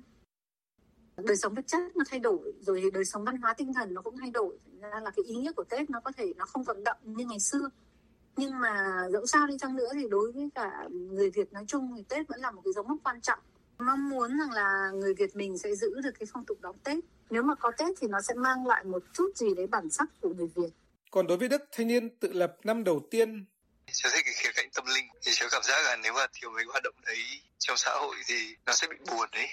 đời 1.17 1.37
sống 1.37 1.55
vật 1.55 1.67
chất 1.67 1.97
nó 1.97 2.05
thay 2.11 2.21
đổi 2.21 2.53
rồi 2.61 2.91
đời 2.95 3.05
sống 3.05 3.25
văn 3.25 3.37
hóa 3.37 3.55
tinh 3.55 3.75
thần 3.75 3.95
nó 3.95 4.03
cũng 4.03 4.17
thay 4.17 4.31
đổi. 4.31 4.59
Ra 4.81 5.01
là 5.03 5.11
cái 5.17 5.25
ý 5.25 5.35
nghĩa 5.35 5.53
của 5.53 5.65
tết 5.65 5.91
nó 5.91 6.01
có 6.01 6.13
thể 6.17 6.33
nó 6.37 6.45
không 6.45 6.63
vận 6.63 6.85
động 6.85 6.97
như 7.03 7.27
ngày 7.27 7.41
xưa. 7.41 7.71
Nhưng 8.37 8.61
mà 8.61 9.03
dẫu 9.13 9.27
sao 9.27 9.47
đi 9.47 9.55
chăng 9.61 9.77
nữa 9.77 9.89
thì 9.95 10.09
đối 10.11 10.33
với 10.33 10.49
cả 10.55 10.71
người 10.91 11.31
việt 11.31 11.53
nói 11.53 11.65
chung 11.69 11.93
thì 11.97 12.03
tết 12.09 12.29
vẫn 12.29 12.41
là 12.41 12.51
một 12.51 12.63
cái 12.65 12.73
dấu 12.73 12.85
mốc 12.85 12.99
quan 13.05 13.21
trọng. 13.21 13.39
Mong 13.79 14.09
muốn 14.09 14.39
rằng 14.39 14.51
là 14.51 14.91
người 14.95 15.15
việt 15.15 15.37
mình 15.37 15.59
sẽ 15.59 15.75
giữ 15.75 16.01
được 16.03 16.11
cái 16.19 16.27
phong 16.33 16.45
tục 16.45 16.59
đón 16.61 16.79
tết. 16.85 17.05
Nếu 17.31 17.43
mà 17.43 17.55
có 17.55 17.73
tết 17.79 17.89
thì 18.01 18.09
nó 18.09 18.21
sẽ 18.21 18.35
mang 18.35 18.67
lại 18.67 18.85
một 18.85 19.03
chút 19.13 19.37
gì 19.37 19.55
đấy 19.55 19.67
bản 19.67 19.91
sắc 19.91 20.09
của 20.21 20.35
người 20.35 20.49
việt. 20.55 20.71
Còn 21.11 21.27
đối 21.27 21.39
với 21.39 21.49
đức 21.49 21.63
thanh 21.73 21.89
niên 21.89 22.19
tự 22.19 22.33
lập 22.33 22.57
năm 22.65 22.85
đầu 22.85 23.09
tiên 23.11 23.45
cháu 23.93 24.13
thích 24.15 24.23
cái 24.25 24.35
khía 24.37 24.51
cạnh 24.55 24.69
tâm 24.75 24.85
linh 24.95 25.05
thì 25.23 25.33
cháu 25.35 25.49
cảm 25.53 25.63
giác 25.63 25.83
là 25.85 25.97
nếu 26.03 26.13
mà 26.13 26.27
thiếu 26.33 26.51
mấy 26.51 26.65
hoạt 26.65 26.83
động 26.83 26.95
đấy 27.07 27.19
trong 27.59 27.77
xã 27.77 27.91
hội 27.91 28.17
thì 28.27 28.57
nó 28.67 28.73
sẽ 28.73 28.87
bị 28.91 28.97
buồn 29.11 29.29
đấy 29.33 29.47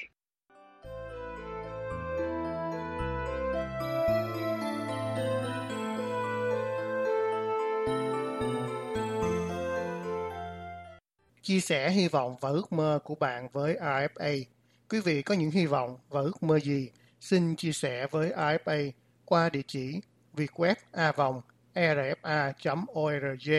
chia 11.52 11.60
sẻ 11.60 11.92
hy 11.92 12.08
vọng 12.08 12.36
và 12.42 12.50
ước 12.50 12.72
mơ 12.74 13.00
của 13.04 13.16
bạn 13.16 13.48
với 13.50 13.76
IFA. 13.76 14.44
Quý 14.90 15.00
vị 15.00 15.22
có 15.22 15.36
những 15.36 15.52
hy 15.52 15.66
vọng 15.66 15.98
và 16.10 16.22
ước 16.22 16.44
mơ 16.44 16.60
gì? 16.60 16.90
Xin 17.20 17.56
chia 17.56 17.72
sẻ 17.72 18.08
với 18.12 18.32
IFA 18.32 18.92
qua 19.26 19.50
địa 19.50 19.62
chỉ 19.68 20.02
vietweb 20.34 20.76
a 20.92 21.12
vòng 21.12 21.42
rfa.org 21.76 23.52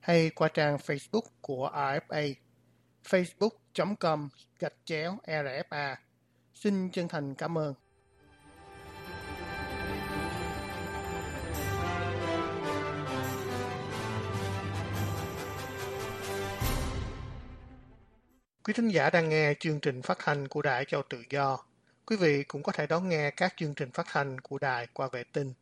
hay 0.00 0.30
qua 0.30 0.48
trang 0.48 0.76
Facebook 0.76 1.22
của 1.40 1.70
IFA 1.74 2.34
facebook.com 3.08 4.28
gạch 4.58 4.74
chéo 4.84 5.18
RFA. 5.26 5.96
Xin 6.54 6.90
chân 6.90 7.08
thành 7.08 7.34
cảm 7.34 7.58
ơn. 7.58 7.74
Quý 18.72 18.76
thính 18.76 18.88
giả 18.88 19.10
đang 19.10 19.28
nghe 19.28 19.54
chương 19.60 19.80
trình 19.80 20.02
phát 20.02 20.18
thanh 20.20 20.48
của 20.48 20.62
Đài 20.62 20.84
Châu 20.84 21.02
Tự 21.02 21.22
Do. 21.30 21.58
Quý 22.06 22.16
vị 22.16 22.42
cũng 22.42 22.62
có 22.62 22.72
thể 22.72 22.86
đón 22.86 23.08
nghe 23.08 23.30
các 23.30 23.54
chương 23.56 23.74
trình 23.74 23.90
phát 23.90 24.06
thanh 24.12 24.40
của 24.40 24.58
đài 24.58 24.86
qua 24.92 25.08
vệ 25.12 25.24
tinh 25.32 25.52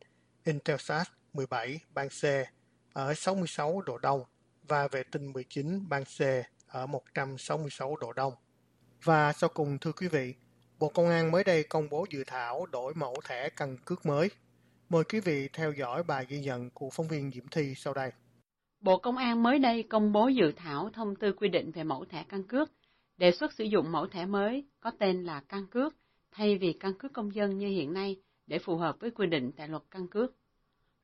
Intelsat 0.45 1.07
17 1.33 1.79
ban 1.93 2.07
C 2.09 2.23
ở 2.93 3.13
66 3.13 3.81
độ 3.81 3.97
Đông 3.97 4.23
và 4.67 4.87
vệ 4.87 5.03
tinh 5.03 5.31
19 5.31 5.89
ban 5.89 6.03
C 6.03 6.21
ở 6.67 6.87
166 6.87 7.95
độ 7.95 8.13
Đông. 8.13 8.33
Và 9.03 9.33
sau 9.33 9.49
cùng 9.49 9.77
thưa 9.77 9.91
quý 9.91 10.07
vị, 10.07 10.33
Bộ 10.79 10.89
Công 10.89 11.09
an 11.09 11.31
mới 11.31 11.43
đây 11.43 11.63
công 11.63 11.89
bố 11.89 12.05
dự 12.09 12.23
thảo 12.27 12.65
đổi 12.65 12.93
mẫu 12.93 13.15
thẻ 13.27 13.49
căn 13.49 13.77
cước 13.85 14.05
mới. 14.05 14.29
Mời 14.89 15.03
quý 15.03 15.19
vị 15.19 15.49
theo 15.53 15.71
dõi 15.71 16.03
bài 16.03 16.25
ghi 16.29 16.39
nhận 16.39 16.69
của 16.69 16.89
phóng 16.89 17.07
viên 17.07 17.31
Diễm 17.31 17.47
Thi 17.47 17.73
sau 17.77 17.93
đây. 17.93 18.11
Bộ 18.81 18.97
Công 18.97 19.17
an 19.17 19.43
mới 19.43 19.59
đây 19.59 19.83
công 19.83 20.11
bố 20.11 20.27
dự 20.27 20.51
thảo 20.57 20.89
thông 20.93 21.15
tư 21.15 21.33
quy 21.33 21.49
định 21.49 21.71
về 21.71 21.83
mẫu 21.83 22.05
thẻ 22.05 22.25
căn 22.29 22.43
cước, 22.43 22.71
đề 23.21 23.31
xuất 23.31 23.53
sử 23.53 23.63
dụng 23.63 23.91
mẫu 23.91 24.07
thẻ 24.07 24.25
mới 24.25 24.65
có 24.79 24.91
tên 24.99 25.23
là 25.23 25.41
căn 25.49 25.67
cước 25.71 25.93
thay 26.31 26.57
vì 26.57 26.73
căn 26.79 26.93
cước 26.99 27.13
công 27.13 27.35
dân 27.35 27.57
như 27.57 27.67
hiện 27.67 27.93
nay 27.93 28.15
để 28.47 28.59
phù 28.59 28.77
hợp 28.77 28.95
với 28.99 29.11
quy 29.11 29.27
định 29.27 29.51
tại 29.57 29.67
luật 29.67 29.83
căn 29.91 30.07
cước. 30.07 30.31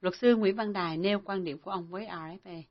Luật 0.01 0.15
sư 0.15 0.35
Nguyễn 0.35 0.55
Văn 0.55 0.73
Đài 0.73 0.97
nêu 0.97 1.21
quan 1.25 1.43
điểm 1.43 1.59
của 1.59 1.71
ông 1.71 1.89
với 1.89 2.05
RFA 2.05 2.61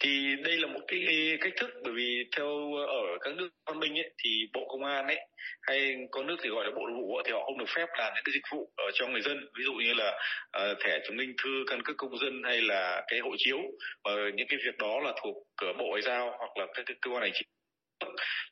thì 0.00 0.36
đây 0.44 0.56
là 0.56 0.66
một 0.66 0.80
cái 0.88 1.00
cách 1.40 1.52
thức 1.56 1.70
bởi 1.84 1.92
vì 1.92 2.24
theo 2.36 2.74
ở 2.74 3.18
các 3.20 3.34
nước 3.34 3.48
văn 3.66 3.80
minh 3.80 3.98
ấy, 3.98 4.10
thì 4.24 4.30
bộ 4.52 4.60
công 4.68 4.84
an 4.84 5.06
ấy 5.06 5.18
hay 5.62 5.96
có 6.10 6.22
nước 6.22 6.36
thì 6.42 6.48
gọi 6.48 6.64
là 6.64 6.70
bộ 6.76 6.86
nội 6.86 6.96
vụ 7.02 7.22
thì 7.24 7.32
họ 7.32 7.44
không 7.44 7.58
được 7.58 7.68
phép 7.68 7.86
làm 7.98 8.12
những 8.14 8.24
cái 8.24 8.32
dịch 8.34 8.44
vụ 8.52 8.72
ở 8.76 8.84
cho 8.94 9.06
người 9.06 9.22
dân. 9.22 9.38
Ví 9.58 9.64
dụ 9.64 9.72
như 9.72 9.92
là 9.94 10.18
uh, 10.58 10.78
thẻ 10.84 10.98
chứng 11.06 11.16
minh 11.16 11.34
thư 11.42 11.64
căn 11.66 11.82
cước 11.84 11.96
công 11.96 12.18
dân 12.18 12.42
hay 12.44 12.60
là 12.60 13.04
cái 13.08 13.20
hộ 13.20 13.30
chiếu. 13.38 13.58
Và 14.04 14.12
những 14.34 14.46
cái 14.48 14.58
việc 14.64 14.78
đó 14.78 15.00
là 15.00 15.12
thuộc 15.22 15.36
cửa 15.56 15.72
bộ 15.78 15.84
ngoại 15.88 16.02
giao 16.02 16.34
hoặc 16.38 16.56
là 16.56 16.66
các 16.74 16.84
cơ 17.00 17.10
quan 17.10 17.22
hành 17.22 17.32
chính 17.34 17.61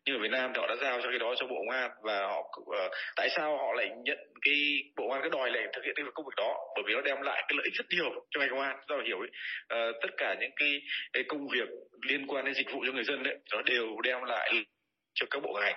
nhưng 0.05 0.17
ở 0.17 0.23
Việt 0.23 0.31
Nam 0.31 0.51
thì 0.55 0.61
họ 0.61 0.67
đã 0.67 0.77
giao 0.83 1.01
cho 1.03 1.09
cái 1.11 1.19
đó 1.19 1.35
cho 1.37 1.47
Bộ 1.47 1.57
Công 1.57 1.71
an 1.71 1.91
và 2.03 2.27
họ 2.27 2.39
uh, 2.61 2.93
tại 3.17 3.29
sao 3.37 3.57
họ 3.57 3.73
lại 3.77 3.91
nhận 4.05 4.19
cái 4.43 4.83
Bộ 4.97 5.05
Công 5.05 5.13
an 5.13 5.21
cái 5.21 5.31
đòi 5.31 5.51
lại 5.51 5.67
thực 5.73 5.85
hiện 5.85 5.95
cái 5.97 6.05
công 6.15 6.27
việc 6.27 6.37
đó 6.37 6.57
bởi 6.75 6.85
vì 6.87 6.95
nó 6.95 7.01
đem 7.01 7.23
lại 7.23 7.45
cái 7.49 7.57
lợi 7.57 7.65
ích 7.65 7.75
rất 7.75 7.85
nhiều 7.91 8.27
cho 8.31 8.41
ngành 8.41 8.51
công 8.51 8.61
an 8.61 8.77
do 8.89 8.97
hiểu 9.07 9.19
ấy 9.19 9.31
uh, 9.75 9.97
tất 10.03 10.09
cả 10.17 10.37
những 10.41 10.53
cái, 10.57 10.81
cái 11.13 11.23
công 11.29 11.49
việc 11.49 11.69
liên 12.09 12.27
quan 12.27 12.45
đến 12.45 12.55
dịch 12.55 12.71
vụ 12.73 12.85
cho 12.87 12.93
người 12.93 13.05
dân 13.05 13.23
đấy 13.23 13.37
nó 13.53 13.63
đều 13.63 13.87
đem 14.03 14.25
lại 14.25 14.53
cho 15.15 15.27
các 15.31 15.43
bộ 15.43 15.53
ngành 15.61 15.77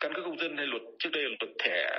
căn 0.00 0.14
cước 0.14 0.24
công 0.24 0.38
dân 0.38 0.56
hay 0.56 0.66
luật 0.66 0.82
trước 0.98 1.10
đây 1.12 1.22
là 1.22 1.28
luật 1.40 1.52
thẻ 1.64 1.90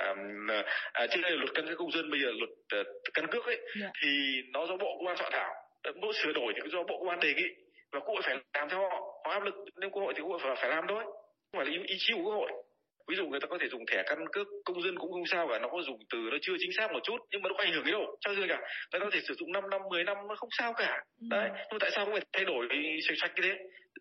à, 0.92 1.06
trước 1.06 1.20
đây 1.22 1.30
là 1.32 1.36
luật 1.36 1.50
căn 1.54 1.66
cước 1.66 1.78
công 1.78 1.92
dân 1.92 2.10
bây 2.10 2.20
giờ 2.20 2.28
luật 2.38 2.50
uh, 2.80 2.86
căn 3.14 3.26
cước 3.26 3.46
ấy 3.46 3.56
yeah. 3.56 3.68
Dạ. 3.80 3.90
thì 4.02 4.08
nó 4.52 4.66
do 4.66 4.76
bộ 4.76 4.96
công 4.98 5.06
an 5.06 5.16
soạn 5.16 5.32
thảo 5.32 5.54
mỗi 6.00 6.12
sửa 6.14 6.32
đổi 6.32 6.52
thì 6.56 6.70
do 6.72 6.82
bộ 6.82 6.98
công 6.98 7.08
an 7.08 7.20
đề 7.20 7.34
nghị 7.34 7.48
và 7.92 8.00
hội 8.06 8.22
phải 8.24 8.36
làm 8.54 8.68
theo 8.68 8.80
họ 8.80 9.07
họ 9.28 9.34
áp 9.34 9.42
lực 9.42 9.54
lên 9.76 9.90
quốc 9.90 10.02
hội 10.02 10.14
thì 10.16 10.22
quốc 10.22 10.30
hội 10.30 10.40
phải, 10.42 10.56
phải 10.60 10.70
làm 10.70 10.84
thôi. 10.88 11.04
Không 11.04 11.58
phải 11.58 11.66
là 11.66 11.72
ý, 11.86 11.96
chí 11.98 12.12
của 12.14 12.22
quốc 12.22 12.34
hội. 12.34 12.50
Ví 13.08 13.16
dụ 13.16 13.26
người 13.26 13.40
ta 13.40 13.46
có 13.50 13.58
thể 13.60 13.68
dùng 13.68 13.86
thẻ 13.86 14.02
căn 14.06 14.18
cước 14.32 14.46
công 14.64 14.82
dân 14.82 14.96
cũng 14.98 15.12
không 15.12 15.26
sao 15.26 15.48
cả 15.48 15.58
nó 15.58 15.68
có 15.68 15.82
dùng 15.86 15.98
từ 16.12 16.18
nó 16.32 16.36
chưa 16.42 16.56
chính 16.58 16.72
xác 16.76 16.92
một 16.92 17.00
chút 17.02 17.16
nhưng 17.30 17.42
mà 17.42 17.48
nó 17.48 17.54
không 17.54 17.66
ảnh 17.66 17.72
hưởng 17.72 17.84
đến 17.84 17.92
đâu? 17.92 18.16
Sao 18.24 18.34
chưa 18.36 18.46
cả? 18.48 18.58
Người 18.58 18.92
ta 18.92 18.98
có 18.98 19.10
thể 19.12 19.20
sử 19.28 19.34
dụng 19.34 19.52
5 19.52 19.70
năm 19.70 19.80
10 19.90 20.04
năm 20.04 20.16
nó 20.28 20.34
không 20.36 20.48
sao 20.58 20.72
cả. 20.72 21.04
Ừ. 21.20 21.26
đấy 21.30 21.50
nhưng 21.70 21.80
tại 21.80 21.90
sao 21.94 22.04
không 22.04 22.14
phải 22.14 22.24
thay 22.32 22.44
đổi 22.44 22.68
sạch 23.08 23.14
sạch 23.16 23.32
như 23.36 23.42
thế? 23.42 23.54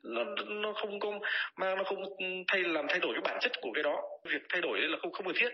Nó 0.04 0.24
nó 0.48 0.74
không 0.74 1.00
có 1.00 1.20
mà 1.56 1.76
nó 1.76 1.84
không 1.84 2.04
thay 2.48 2.62
làm 2.62 2.86
thay 2.90 3.00
đổi 3.00 3.14
cái 3.14 3.22
bản 3.24 3.38
chất 3.42 3.52
của 3.62 3.72
cái 3.74 3.84
đó. 3.84 4.02
Việc 4.32 4.42
thay 4.50 4.62
đổi 4.62 4.80
là 4.82 4.98
không 5.02 5.12
không 5.12 5.26
cần 5.26 5.36
thiết. 5.40 5.50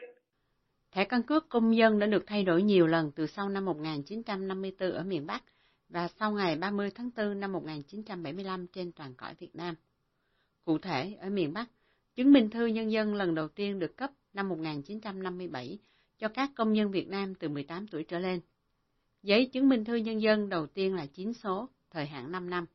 Thẻ 0.91 1.05
căn 1.05 1.23
cước 1.23 1.49
công 1.49 1.75
dân 1.75 1.99
đã 1.99 2.07
được 2.07 2.23
thay 2.27 2.43
đổi 2.43 2.61
nhiều 2.61 2.87
lần 2.87 3.11
từ 3.15 3.27
sau 3.27 3.49
năm 3.49 3.65
1954 3.65 4.91
ở 4.91 5.03
miền 5.03 5.25
Bắc 5.27 5.43
và 5.93 6.07
sau 6.19 6.31
ngày 6.31 6.55
30 6.55 6.91
tháng 6.95 7.09
4 7.17 7.39
năm 7.39 7.51
1975 7.51 8.67
trên 8.67 8.91
toàn 8.91 9.13
cõi 9.13 9.35
Việt 9.39 9.55
Nam. 9.55 9.75
Cụ 10.65 10.77
thể, 10.77 11.17
ở 11.19 11.29
miền 11.29 11.53
Bắc, 11.53 11.69
chứng 12.15 12.33
minh 12.33 12.49
thư 12.49 12.65
nhân 12.65 12.91
dân 12.91 13.15
lần 13.15 13.35
đầu 13.35 13.47
tiên 13.47 13.79
được 13.79 13.97
cấp 13.97 14.11
năm 14.33 14.49
1957 14.49 15.79
cho 16.19 16.27
các 16.27 16.51
công 16.55 16.73
nhân 16.73 16.91
Việt 16.91 17.07
Nam 17.07 17.35
từ 17.35 17.49
18 17.49 17.87
tuổi 17.87 18.03
trở 18.03 18.19
lên. 18.19 18.39
Giấy 19.23 19.45
chứng 19.45 19.69
minh 19.69 19.85
thư 19.85 19.95
nhân 19.95 20.21
dân 20.21 20.49
đầu 20.49 20.67
tiên 20.67 20.95
là 20.95 21.05
9 21.05 21.33
số, 21.33 21.69
thời 21.91 22.05
hạn 22.05 22.31
5 22.31 22.49
năm. 22.49 22.65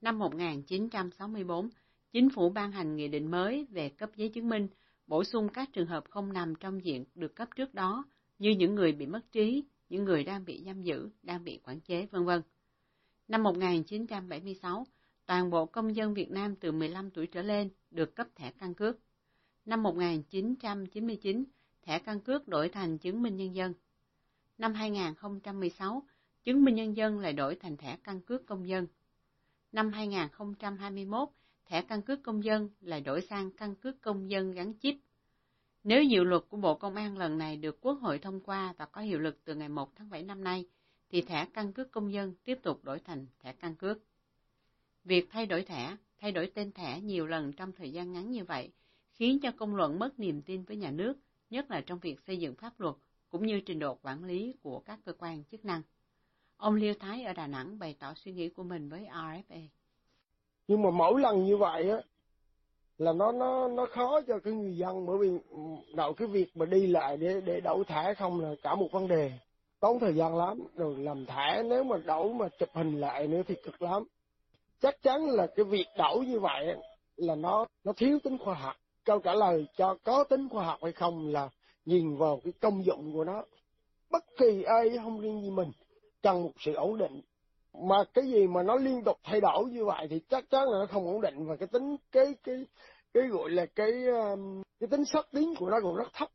Năm 0.00 0.18
1964, 0.18 1.68
Chính 2.12 2.30
phủ 2.30 2.50
ban 2.50 2.72
hành 2.72 2.96
nghị 2.96 3.08
định 3.08 3.30
mới 3.30 3.66
về 3.70 3.88
cấp 3.88 4.10
giấy 4.16 4.28
chứng 4.28 4.48
minh, 4.48 4.68
bổ 5.06 5.24
sung 5.24 5.48
các 5.48 5.72
trường 5.72 5.86
hợp 5.86 6.04
không 6.10 6.32
nằm 6.32 6.54
trong 6.54 6.84
diện 6.84 7.04
được 7.14 7.36
cấp 7.36 7.48
trước 7.56 7.74
đó, 7.74 8.04
như 8.38 8.50
những 8.50 8.74
người 8.74 8.92
bị 8.92 9.06
mất 9.06 9.32
trí, 9.32 9.64
những 9.94 10.04
người 10.04 10.24
đang 10.24 10.44
bị 10.44 10.62
giam 10.66 10.82
giữ, 10.82 11.10
đang 11.22 11.44
bị 11.44 11.60
quản 11.64 11.80
chế, 11.80 12.06
vân 12.06 12.24
vân. 12.24 12.42
Năm 13.28 13.42
1976, 13.42 14.86
toàn 15.26 15.50
bộ 15.50 15.66
công 15.66 15.96
dân 15.96 16.14
Việt 16.14 16.30
Nam 16.30 16.56
từ 16.56 16.72
15 16.72 17.10
tuổi 17.10 17.26
trở 17.26 17.42
lên 17.42 17.70
được 17.90 18.16
cấp 18.16 18.26
thẻ 18.34 18.52
căn 18.58 18.74
cước. 18.74 18.98
Năm 19.64 19.82
1999, 19.82 21.44
thẻ 21.82 21.98
căn 21.98 22.20
cước 22.20 22.48
đổi 22.48 22.68
thành 22.68 22.98
chứng 22.98 23.22
minh 23.22 23.36
nhân 23.36 23.54
dân. 23.54 23.74
Năm 24.58 24.74
2016, 24.74 26.02
chứng 26.44 26.64
minh 26.64 26.74
nhân 26.74 26.96
dân 26.96 27.18
lại 27.18 27.32
đổi 27.32 27.56
thành 27.56 27.76
thẻ 27.76 27.98
căn 28.04 28.20
cước 28.20 28.46
công 28.46 28.68
dân. 28.68 28.86
Năm 29.72 29.92
2021, 29.92 31.28
thẻ 31.66 31.82
căn 31.82 32.02
cước 32.02 32.22
công 32.22 32.44
dân 32.44 32.70
lại 32.80 33.00
đổi 33.00 33.20
sang 33.20 33.50
căn 33.50 33.74
cước 33.74 34.00
công 34.00 34.30
dân 34.30 34.52
gắn 34.52 34.74
chip 34.78 34.94
nếu 35.84 36.02
dự 36.02 36.24
luật 36.24 36.42
của 36.48 36.56
Bộ 36.56 36.74
Công 36.74 36.96
an 36.96 37.18
lần 37.18 37.38
này 37.38 37.56
được 37.56 37.80
Quốc 37.80 37.98
hội 38.00 38.18
thông 38.18 38.40
qua 38.40 38.74
và 38.76 38.86
có 38.86 39.00
hiệu 39.00 39.18
lực 39.18 39.44
từ 39.44 39.54
ngày 39.54 39.68
1 39.68 39.96
tháng 39.96 40.10
7 40.10 40.22
năm 40.22 40.44
nay, 40.44 40.64
thì 41.08 41.22
thẻ 41.22 41.46
căn 41.54 41.72
cước 41.72 41.90
công 41.90 42.12
dân 42.12 42.34
tiếp 42.44 42.58
tục 42.62 42.84
đổi 42.84 43.00
thành 43.00 43.26
thẻ 43.40 43.52
căn 43.52 43.74
cước. 43.74 43.98
Việc 45.04 45.28
thay 45.30 45.46
đổi 45.46 45.62
thẻ, 45.62 45.96
thay 46.18 46.32
đổi 46.32 46.50
tên 46.54 46.72
thẻ 46.72 47.00
nhiều 47.00 47.26
lần 47.26 47.52
trong 47.52 47.72
thời 47.72 47.92
gian 47.92 48.12
ngắn 48.12 48.30
như 48.30 48.44
vậy, 48.44 48.72
khiến 49.12 49.38
cho 49.42 49.50
công 49.50 49.76
luận 49.76 49.98
mất 49.98 50.18
niềm 50.18 50.42
tin 50.42 50.64
với 50.64 50.76
nhà 50.76 50.90
nước, 50.90 51.16
nhất 51.50 51.70
là 51.70 51.80
trong 51.80 51.98
việc 51.98 52.20
xây 52.20 52.36
dựng 52.36 52.54
pháp 52.54 52.80
luật, 52.80 52.94
cũng 53.28 53.46
như 53.46 53.60
trình 53.60 53.78
độ 53.78 53.98
quản 54.02 54.24
lý 54.24 54.54
của 54.62 54.80
các 54.80 55.00
cơ 55.04 55.12
quan 55.18 55.44
chức 55.44 55.64
năng. 55.64 55.82
Ông 56.56 56.74
Liêu 56.74 56.94
Thái 57.00 57.24
ở 57.24 57.32
Đà 57.32 57.46
Nẵng 57.46 57.78
bày 57.78 57.96
tỏ 57.98 58.14
suy 58.14 58.32
nghĩ 58.32 58.48
của 58.48 58.62
mình 58.62 58.88
với 58.88 59.06
RFA. 59.12 59.68
Nhưng 60.68 60.82
mà 60.82 60.90
mỗi 60.90 61.20
lần 61.20 61.44
như 61.44 61.56
vậy 61.56 61.90
á, 61.90 61.98
là 62.98 63.12
nó 63.12 63.32
nó 63.32 63.68
nó 63.68 63.86
khó 63.86 64.20
cho 64.26 64.38
cái 64.38 64.54
người 64.54 64.76
dân, 64.76 65.06
bởi 65.06 65.16
vì 65.18 65.28
đậu 65.94 66.12
cái 66.12 66.28
việc 66.28 66.56
mà 66.56 66.66
đi 66.66 66.86
lại 66.86 67.16
để 67.16 67.40
để 67.44 67.60
đậu 67.60 67.84
thẻ 67.84 68.14
không 68.14 68.40
là 68.40 68.54
cả 68.62 68.74
một 68.74 68.88
vấn 68.92 69.08
đề. 69.08 69.32
Tốn 69.80 69.98
thời 70.00 70.14
gian 70.14 70.36
lắm, 70.36 70.60
rồi 70.76 70.96
làm 70.96 71.26
thẻ 71.26 71.62
nếu 71.62 71.84
mà 71.84 71.96
đậu 72.04 72.32
mà 72.32 72.48
chụp 72.58 72.68
hình 72.72 73.00
lại 73.00 73.28
nữa 73.28 73.42
thì 73.48 73.54
cực 73.64 73.82
lắm. 73.82 74.04
Chắc 74.80 75.02
chắn 75.02 75.26
là 75.26 75.46
cái 75.46 75.64
việc 75.64 75.86
đậu 75.98 76.22
như 76.22 76.40
vậy 76.40 76.76
là 77.16 77.34
nó 77.34 77.66
nó 77.84 77.92
thiếu 77.92 78.18
tính 78.24 78.38
khoa 78.38 78.54
học. 78.54 78.76
Câu 79.04 79.18
trả 79.18 79.34
lời 79.34 79.66
cho 79.76 79.96
có 80.04 80.24
tính 80.24 80.48
khoa 80.48 80.64
học 80.64 80.78
hay 80.82 80.92
không 80.92 81.32
là 81.32 81.48
nhìn 81.84 82.16
vào 82.16 82.40
cái 82.44 82.52
công 82.60 82.84
dụng 82.84 83.12
của 83.12 83.24
nó. 83.24 83.44
Bất 84.10 84.24
kỳ 84.38 84.62
ai 84.62 84.98
không 85.02 85.20
riêng 85.20 85.42
gì 85.42 85.50
mình, 85.50 85.72
cần 86.22 86.42
một 86.42 86.50
sự 86.60 86.74
ổn 86.74 86.98
định 86.98 87.20
mà 87.82 87.96
cái 88.14 88.26
gì 88.26 88.46
mà 88.46 88.62
nó 88.62 88.76
liên 88.76 89.04
tục 89.04 89.16
thay 89.22 89.40
đổi 89.40 89.64
như 89.70 89.84
vậy 89.84 90.06
thì 90.10 90.20
chắc 90.28 90.50
chắn 90.50 90.68
là 90.68 90.78
nó 90.78 90.86
không 90.86 91.06
ổn 91.06 91.20
định 91.20 91.46
và 91.46 91.56
cái 91.56 91.68
tính 91.72 91.96
cái 92.12 92.34
cái 92.42 92.66
cái 93.14 93.28
gọi 93.28 93.50
là 93.50 93.66
cái 93.66 94.06
um, 94.06 94.62
cái 94.80 94.88
tính 94.88 95.04
xác 95.04 95.26
tín 95.32 95.54
của 95.58 95.70
nó 95.70 95.80
còn 95.82 95.96
rất 95.96 96.08
thấp 96.12 96.28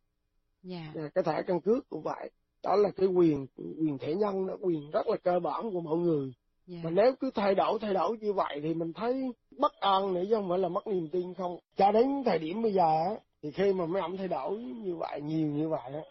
yeah. 0.69 0.95
Dạ. 0.95 1.01
cái 1.15 1.23
thẻ 1.23 1.41
căn 1.47 1.61
cước 1.61 1.89
cũng 1.89 2.01
vậy 2.01 2.29
đó 2.63 2.75
là 2.75 2.89
cái 2.89 3.07
quyền 3.07 3.47
quyền 3.57 3.97
thể 3.97 4.15
nhân 4.15 4.47
đó, 4.47 4.53
quyền 4.61 4.91
rất 4.91 5.07
là 5.07 5.17
cơ 5.23 5.39
bản 5.39 5.71
của 5.73 5.81
mọi 5.81 5.97
người 5.97 6.21
yeah. 6.23 6.33
Dạ. 6.67 6.79
mà 6.83 6.89
nếu 6.89 7.15
cứ 7.19 7.31
thay 7.35 7.55
đổi 7.55 7.79
thay 7.81 7.93
đổi 7.93 8.17
như 8.17 8.33
vậy 8.33 8.59
thì 8.63 8.73
mình 8.73 8.93
thấy 8.93 9.23
bất 9.59 9.73
an 9.79 10.13
nữa 10.13 10.23
chứ 10.29 10.35
không 10.35 10.49
phải 10.49 10.59
là 10.59 10.69
mất 10.69 10.87
niềm 10.87 11.09
tin 11.11 11.33
không 11.33 11.59
cho 11.77 11.91
đến 11.91 12.23
thời 12.25 12.39
điểm 12.39 12.61
bây 12.61 12.73
giờ 12.73 12.87
á 13.09 13.15
thì 13.43 13.51
khi 13.51 13.73
mà 13.73 13.85
mấy 13.85 14.01
ông 14.01 14.17
thay 14.17 14.27
đổi 14.27 14.57
như 14.57 14.95
vậy 14.95 15.21
nhiều 15.21 15.47
như 15.47 15.69
vậy 15.69 15.91
á 15.93 16.01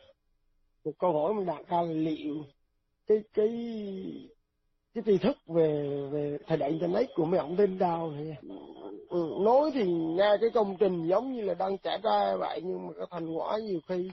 một 0.84 0.92
câu 0.98 1.12
hỏi 1.12 1.34
mình 1.34 1.46
đặt 1.46 1.68
ra 1.68 1.82
là 1.82 1.92
liệu 1.92 2.34
cái 3.06 3.18
cái 3.34 3.48
cái 4.94 5.04
tri 5.06 5.18
thức 5.18 5.36
về 5.46 6.00
về 6.12 6.38
thời 6.46 6.58
đại 6.58 6.70
internet 6.70 7.08
của 7.14 7.24
mấy 7.24 7.40
ông 7.40 7.56
tin 7.56 7.78
đào 7.78 8.12
thì 8.18 8.48
ừ, 9.08 9.30
nói 9.40 9.70
thì 9.74 9.92
nghe 9.92 10.36
cái 10.40 10.50
công 10.54 10.76
trình 10.80 11.06
giống 11.08 11.32
như 11.32 11.42
là 11.42 11.54
đang 11.54 11.78
trả 11.78 11.98
ra 12.02 12.36
vậy 12.36 12.60
nhưng 12.64 12.86
mà 12.86 12.92
cái 12.96 13.06
thành 13.10 13.36
quả 13.36 13.58
nhiều 13.58 13.80
khi 13.88 14.10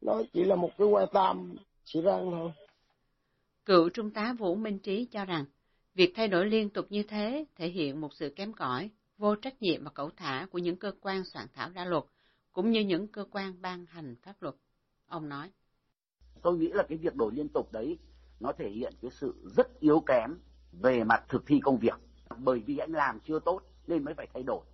nó 0.00 0.22
chỉ 0.32 0.44
là 0.44 0.56
một 0.56 0.70
cái 0.78 0.88
que 0.92 1.06
tam 1.12 1.56
chỉ 1.84 2.00
răng 2.00 2.30
thôi. 2.30 2.50
Cựu 3.64 3.88
trung 3.88 4.10
tá 4.10 4.34
vũ 4.38 4.54
minh 4.54 4.78
trí 4.78 5.04
cho 5.04 5.24
rằng 5.24 5.44
việc 5.94 6.12
thay 6.14 6.28
đổi 6.28 6.46
liên 6.46 6.70
tục 6.70 6.86
như 6.90 7.02
thế 7.02 7.44
thể 7.56 7.68
hiện 7.68 8.00
một 8.00 8.14
sự 8.14 8.32
kém 8.36 8.52
cỏi 8.52 8.90
vô 9.18 9.34
trách 9.34 9.62
nhiệm 9.62 9.84
và 9.84 9.90
cẩu 9.90 10.10
thả 10.16 10.46
của 10.50 10.58
những 10.58 10.76
cơ 10.76 10.92
quan 11.00 11.24
soạn 11.24 11.46
thảo 11.54 11.70
ra 11.74 11.84
luật 11.84 12.04
cũng 12.52 12.70
như 12.70 12.80
những 12.80 13.06
cơ 13.06 13.24
quan 13.30 13.62
ban 13.62 13.86
hành 13.86 14.16
pháp 14.22 14.42
luật. 14.42 14.54
Ông 15.06 15.28
nói 15.28 15.50
tôi 16.42 16.58
nghĩ 16.58 16.68
là 16.72 16.82
cái 16.88 16.98
việc 16.98 17.16
đổi 17.16 17.32
liên 17.34 17.48
tục 17.48 17.72
đấy 17.72 17.98
nó 18.40 18.52
thể 18.52 18.68
hiện 18.70 18.92
cái 19.02 19.10
sự 19.10 19.34
rất 19.56 19.80
yếu 19.80 20.00
kém 20.00 20.38
về 20.72 21.04
mặt 21.04 21.24
thực 21.28 21.46
thi 21.46 21.60
công 21.62 21.78
việc. 21.78 22.00
Bởi 22.36 22.62
vì 22.66 22.78
anh 22.78 22.92
làm 22.92 23.20
chưa 23.20 23.38
tốt 23.38 23.60
nên 23.86 24.04
mới 24.04 24.14
phải 24.14 24.26
thay 24.34 24.42
đổi. 24.42 24.64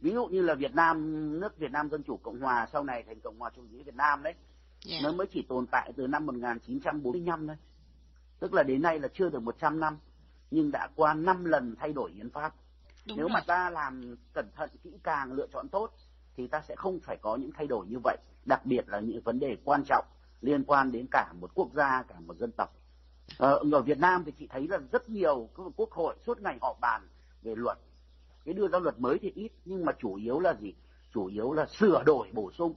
Ví 0.00 0.10
dụ 0.10 0.26
như 0.26 0.42
là 0.42 0.54
Việt 0.54 0.74
Nam 0.74 1.40
nước 1.40 1.58
Việt 1.58 1.70
Nam 1.70 1.90
Dân 1.90 2.02
chủ 2.02 2.16
Cộng 2.16 2.40
hòa 2.40 2.66
sau 2.72 2.84
này 2.84 3.02
thành 3.06 3.20
Cộng 3.20 3.38
hòa 3.38 3.50
chủ 3.56 3.62
nghĩa 3.62 3.82
Việt 3.82 3.94
Nam 3.94 4.22
đấy 4.22 4.34
yeah. 4.90 5.02
nó 5.02 5.12
mới 5.12 5.26
chỉ 5.26 5.46
tồn 5.48 5.66
tại 5.66 5.92
từ 5.96 6.06
năm 6.06 6.26
1945 6.26 7.46
thôi. 7.46 7.56
Tức 8.40 8.54
là 8.54 8.62
đến 8.62 8.82
nay 8.82 8.98
là 8.98 9.08
chưa 9.14 9.28
được 9.28 9.42
100 9.42 9.80
năm 9.80 9.98
nhưng 10.50 10.70
đã 10.70 10.88
qua 10.96 11.14
5 11.14 11.44
lần 11.44 11.74
thay 11.78 11.92
đổi 11.92 12.12
hiến 12.12 12.30
pháp. 12.30 12.54
Đúng 13.06 13.16
nếu 13.16 13.26
rồi. 13.26 13.34
mà 13.34 13.40
ta 13.46 13.70
làm 13.70 14.16
cẩn 14.32 14.50
thận 14.56 14.70
kỹ 14.82 14.90
càng 15.02 15.32
lựa 15.32 15.46
chọn 15.52 15.68
tốt 15.68 15.90
thì 16.36 16.46
ta 16.46 16.62
sẽ 16.68 16.74
không 16.76 17.00
phải 17.00 17.16
có 17.22 17.36
những 17.36 17.50
thay 17.56 17.66
đổi 17.66 17.86
như 17.86 17.96
vậy. 18.04 18.16
Đặc 18.44 18.66
biệt 18.66 18.88
là 18.88 19.00
những 19.00 19.20
vấn 19.22 19.38
đề 19.38 19.56
quan 19.64 19.82
trọng 19.84 20.04
liên 20.40 20.64
quan 20.64 20.92
đến 20.92 21.06
cả 21.10 21.32
một 21.40 21.50
quốc 21.54 21.68
gia 21.74 22.02
cả 22.02 22.20
một 22.20 22.36
dân 22.36 22.52
tộc 22.52 22.76
ờ, 23.38 23.60
ở 23.72 23.82
Việt 23.82 23.98
Nam 23.98 24.22
thì 24.26 24.32
chị 24.38 24.46
thấy 24.50 24.68
là 24.68 24.78
rất 24.92 25.08
nhiều 25.08 25.48
quốc 25.76 25.90
hội 25.90 26.14
suốt 26.26 26.40
ngày 26.40 26.58
họ 26.60 26.76
bàn 26.80 27.08
về 27.42 27.54
luật. 27.56 27.78
Cái 28.44 28.54
đưa 28.54 28.68
ra 28.68 28.78
luật 28.78 29.00
mới 29.00 29.18
thì 29.18 29.32
ít 29.34 29.52
nhưng 29.64 29.84
mà 29.84 29.92
chủ 29.98 30.14
yếu 30.14 30.40
là 30.40 30.54
gì? 30.60 30.74
Chủ 31.14 31.26
yếu 31.26 31.52
là 31.52 31.66
sửa 31.66 32.02
đổi 32.06 32.28
bổ 32.32 32.50
sung. 32.52 32.74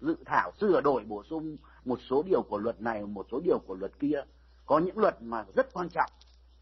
Dự 0.00 0.16
thảo 0.26 0.52
sửa 0.60 0.80
đổi 0.80 1.04
bổ 1.04 1.22
sung 1.30 1.56
một 1.84 1.98
số 2.10 2.22
điều 2.22 2.42
của 2.42 2.58
luật 2.58 2.80
này 2.80 3.06
một 3.06 3.26
số 3.32 3.40
điều 3.44 3.58
của 3.66 3.74
luật 3.74 3.92
kia. 3.98 4.24
Có 4.66 4.78
những 4.78 4.98
luật 4.98 5.22
mà 5.22 5.44
rất 5.54 5.72
quan 5.72 5.88
trọng 5.88 6.10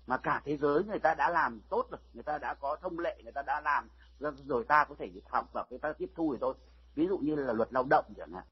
mà 0.06 0.16
cả 0.16 0.42
thế 0.44 0.56
giới 0.56 0.84
người 0.84 0.98
ta 0.98 1.14
đã 1.14 1.30
làm 1.30 1.60
tốt 1.68 1.87
rồi. 1.90 2.00
Người 2.14 2.22
ta 2.22 2.38
đã 2.38 2.54
có 2.54 2.76
thông 2.82 2.98
lệ 2.98 3.20
người 3.22 3.32
ta 3.32 3.42
đã 3.42 3.60
làm 3.60 3.88
rồi 4.46 4.64
ta 4.68 4.84
có 4.88 4.94
thể 4.98 5.10
học 5.28 5.50
và 5.52 5.66
người 5.70 5.78
ta 5.78 5.92
tiếp 5.92 6.10
thu 6.14 6.30
rồi 6.30 6.38
thôi. 6.40 6.54
Ví 6.94 7.06
dụ 7.06 7.18
như 7.18 7.34
là 7.34 7.52
luật 7.52 7.72
lao 7.72 7.87
động 7.90 8.04
chẳng 8.16 8.32
hạn. 8.32 8.44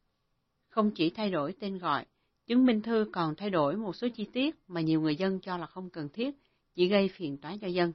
Không 0.68 0.90
chỉ 0.94 1.12
thay 1.16 1.30
đổi 1.30 1.54
tên 1.60 1.78
gọi 1.78 2.06
chứng 2.46 2.66
minh 2.66 2.82
thư 2.82 3.06
còn 3.12 3.34
thay 3.34 3.50
đổi 3.50 3.76
một 3.76 3.96
số 3.96 4.08
chi 4.08 4.26
tiết 4.32 4.56
mà 4.68 4.80
nhiều 4.80 5.00
người 5.00 5.16
dân 5.16 5.40
cho 5.40 5.56
là 5.56 5.66
không 5.66 5.90
cần 5.90 6.08
thiết 6.08 6.34
chỉ 6.74 6.88
gây 6.88 7.08
phiền 7.08 7.36
toái 7.36 7.58
cho 7.58 7.66
dân 7.66 7.92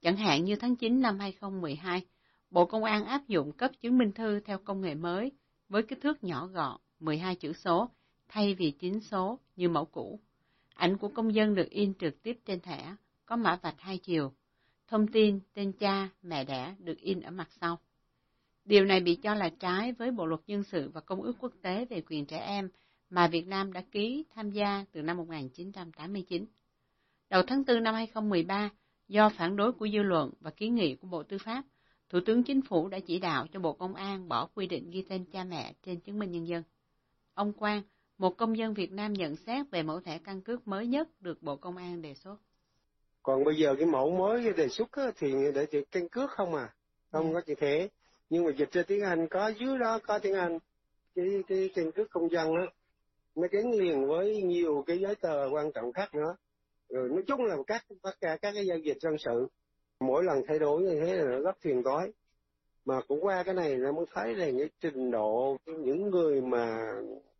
chẳng 0.00 0.16
hạn 0.16 0.44
như 0.44 0.56
tháng 0.56 0.76
9 0.76 1.00
năm 1.00 1.18
2012 1.18 2.02
Bộ 2.50 2.66
Công 2.66 2.84
an 2.84 3.04
áp 3.04 3.28
dụng 3.28 3.52
cấp 3.52 3.70
chứng 3.80 3.98
minh 3.98 4.12
thư 4.12 4.40
theo 4.40 4.58
công 4.58 4.80
nghệ 4.80 4.94
mới 4.94 5.32
với 5.68 5.82
kích 5.82 5.98
thước 6.02 6.24
nhỏ 6.24 6.46
gọn 6.46 6.80
12 7.00 7.34
chữ 7.36 7.52
số 7.52 7.90
thay 8.28 8.54
vì 8.54 8.70
9 8.70 9.00
số 9.00 9.38
như 9.56 9.68
mẫu 9.68 9.84
cũ. 9.84 10.20
Ảnh 10.74 10.98
của 10.98 11.08
công 11.08 11.34
dân 11.34 11.54
được 11.54 11.70
in 11.70 11.94
trực 11.94 12.22
tiếp 12.22 12.38
trên 12.44 12.60
thẻ, 12.60 12.96
có 13.26 13.36
mã 13.36 13.58
vạch 13.62 13.74
hai 13.78 13.98
chiều. 13.98 14.32
Thông 14.88 15.06
tin, 15.06 15.40
tên 15.54 15.72
cha, 15.72 16.08
mẹ 16.22 16.44
đẻ 16.44 16.74
được 16.78 16.98
in 16.98 17.20
ở 17.20 17.30
mặt 17.30 17.48
sau. 17.60 17.78
Điều 18.64 18.84
này 18.84 19.00
bị 19.00 19.14
cho 19.14 19.34
là 19.34 19.48
trái 19.48 19.92
với 19.92 20.10
Bộ 20.10 20.26
luật 20.26 20.40
dân 20.46 20.62
sự 20.62 20.90
và 20.94 21.00
Công 21.00 21.22
ước 21.22 21.36
quốc 21.38 21.52
tế 21.62 21.84
về 21.84 22.02
quyền 22.06 22.26
trẻ 22.26 22.38
em 22.38 22.68
mà 23.12 23.28
Việt 23.28 23.46
Nam 23.46 23.72
đã 23.72 23.82
ký 23.90 24.24
tham 24.34 24.50
gia 24.50 24.84
từ 24.92 25.02
năm 25.02 25.16
1989. 25.16 26.44
Đầu 27.30 27.42
tháng 27.46 27.64
4 27.66 27.82
năm 27.82 27.94
2013, 27.94 28.70
do 29.08 29.28
phản 29.28 29.56
đối 29.56 29.72
của 29.72 29.88
dư 29.88 30.02
luận 30.02 30.30
và 30.40 30.50
kiến 30.50 30.74
nghị 30.74 30.94
của 30.94 31.06
Bộ 31.06 31.22
Tư 31.22 31.38
pháp, 31.44 31.64
Thủ 32.08 32.18
tướng 32.26 32.42
Chính 32.42 32.62
phủ 32.62 32.88
đã 32.88 32.98
chỉ 33.06 33.18
đạo 33.18 33.46
cho 33.52 33.60
Bộ 33.60 33.72
Công 33.72 33.94
an 33.94 34.28
bỏ 34.28 34.48
quy 34.54 34.66
định 34.66 34.90
ghi 34.90 35.02
tên 35.08 35.24
cha 35.24 35.44
mẹ 35.44 35.72
trên 35.82 36.00
chứng 36.00 36.18
minh 36.18 36.30
nhân 36.30 36.48
dân. 36.48 36.62
Ông 37.34 37.52
Quang, 37.52 37.82
một 38.18 38.36
công 38.36 38.56
dân 38.56 38.74
Việt 38.74 38.92
Nam 38.92 39.12
nhận 39.12 39.36
xét 39.36 39.70
về 39.70 39.82
mẫu 39.82 40.00
thẻ 40.00 40.18
căn 40.18 40.40
cước 40.40 40.68
mới 40.68 40.86
nhất 40.86 41.08
được 41.20 41.42
Bộ 41.42 41.56
Công 41.56 41.76
an 41.76 42.02
đề 42.02 42.14
xuất. 42.14 42.36
Còn 43.22 43.44
bây 43.44 43.54
giờ 43.56 43.74
cái 43.78 43.86
mẫu 43.86 44.10
mới 44.10 44.52
đề 44.56 44.68
xuất 44.68 44.88
thì 45.18 45.34
để 45.54 45.66
chữ 45.66 45.82
căn 45.90 46.08
cước 46.08 46.30
không 46.30 46.54
à, 46.54 46.74
không 47.10 47.28
ừ. 47.28 47.34
có 47.34 47.40
chữ 47.40 47.54
thẻ. 47.54 47.88
Nhưng 48.30 48.44
mà 48.44 48.50
dịch 48.56 48.72
ra 48.72 48.82
tiếng 48.86 49.00
Anh 49.00 49.26
có 49.30 49.52
dưới 49.60 49.78
đó 49.78 49.98
có 50.06 50.18
tiếng 50.18 50.34
Anh. 50.34 50.58
Cái 51.14 51.26
cái 51.48 51.70
căn 51.74 51.92
cước 51.92 52.10
công 52.10 52.30
dân 52.30 52.56
đó 52.56 52.66
nó 53.34 53.48
gắn 53.50 53.72
liền 53.72 54.06
với 54.06 54.42
nhiều 54.42 54.84
cái 54.86 54.98
giấy 54.98 55.14
tờ 55.14 55.48
quan 55.52 55.72
trọng 55.72 55.92
khác 55.92 56.14
nữa. 56.14 56.36
Rồi 56.88 57.08
nói 57.08 57.22
chung 57.26 57.44
là 57.44 57.56
các 57.66 57.84
tất 58.02 58.14
cả 58.20 58.36
các 58.42 58.52
cái 58.54 58.66
giao 58.66 58.78
dịch 58.78 58.96
dân 59.00 59.18
sự 59.18 59.48
mỗi 60.00 60.24
lần 60.24 60.42
thay 60.48 60.58
đổi 60.58 60.82
như 60.82 61.00
thế 61.00 61.14
là 61.16 61.38
rất 61.38 61.56
phiền 61.60 61.82
toái. 61.82 62.12
Mà 62.84 63.00
cũng 63.08 63.20
qua 63.20 63.42
cái 63.42 63.54
này 63.54 63.76
nó 63.76 63.92
mới 63.92 64.06
thấy 64.14 64.34
là 64.34 64.50
những 64.50 64.68
trình 64.80 65.10
độ 65.10 65.56
những 65.66 66.10
người 66.10 66.40
mà 66.40 66.92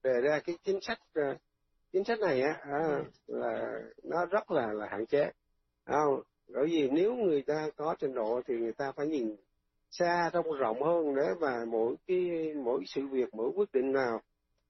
đề 0.03 0.21
ra 0.23 0.41
cái 0.45 0.59
chính 0.65 0.79
sách 0.81 0.99
ờ, 1.15 1.37
chính 1.93 2.05
sách 2.05 2.21
này 2.21 2.41
á 2.41 2.59
à, 2.63 3.05
là 3.27 3.81
nó 4.03 4.27
rất 4.27 4.51
là 4.51 4.73
là 4.73 4.89
hạn 4.91 5.07
chế. 5.07 5.31
Không 5.87 6.23
bởi 6.49 6.67
vì 6.67 6.89
nếu 6.91 7.15
người 7.15 7.43
ta 7.43 7.69
có 7.77 7.95
trình 7.99 8.15
độ 8.15 8.41
thì 8.49 8.55
người 8.55 8.73
ta 8.73 8.93
phải 8.97 9.07
nhìn 9.07 9.37
xa 9.91 10.31
trong 10.33 10.53
rộng 10.59 10.83
hơn 10.83 11.15
để 11.15 11.23
và 11.41 11.65
mỗi 11.69 11.95
cái 12.07 12.55
mỗi 12.65 12.85
sự 12.87 13.07
việc 13.11 13.35
mỗi 13.35 13.51
quyết 13.57 13.73
định 13.73 13.93
nào 13.93 14.21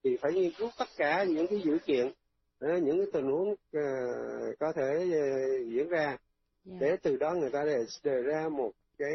thì 0.04 0.16
phải 0.16 0.32
nghiên 0.32 0.50
cứu 0.58 0.70
tất 0.78 0.88
cả 0.96 1.24
những 1.24 1.46
cái 1.46 1.60
dữ 1.64 1.78
kiện 1.86 2.12
những 2.60 2.98
cái 2.98 3.06
tình 3.12 3.24
huống 3.24 3.50
uh, 3.50 4.58
có 4.60 4.72
thể 4.76 5.04
uh, 5.04 5.68
diễn 5.68 5.88
ra 5.88 6.06
yeah. 6.06 6.20
Dạ. 6.64 6.76
để 6.80 6.96
từ 7.02 7.16
đó 7.16 7.34
người 7.34 7.50
ta 7.50 7.64
đề, 7.64 7.76
đề 8.04 8.22
ra 8.22 8.48
một 8.48 8.72
cái 8.98 9.14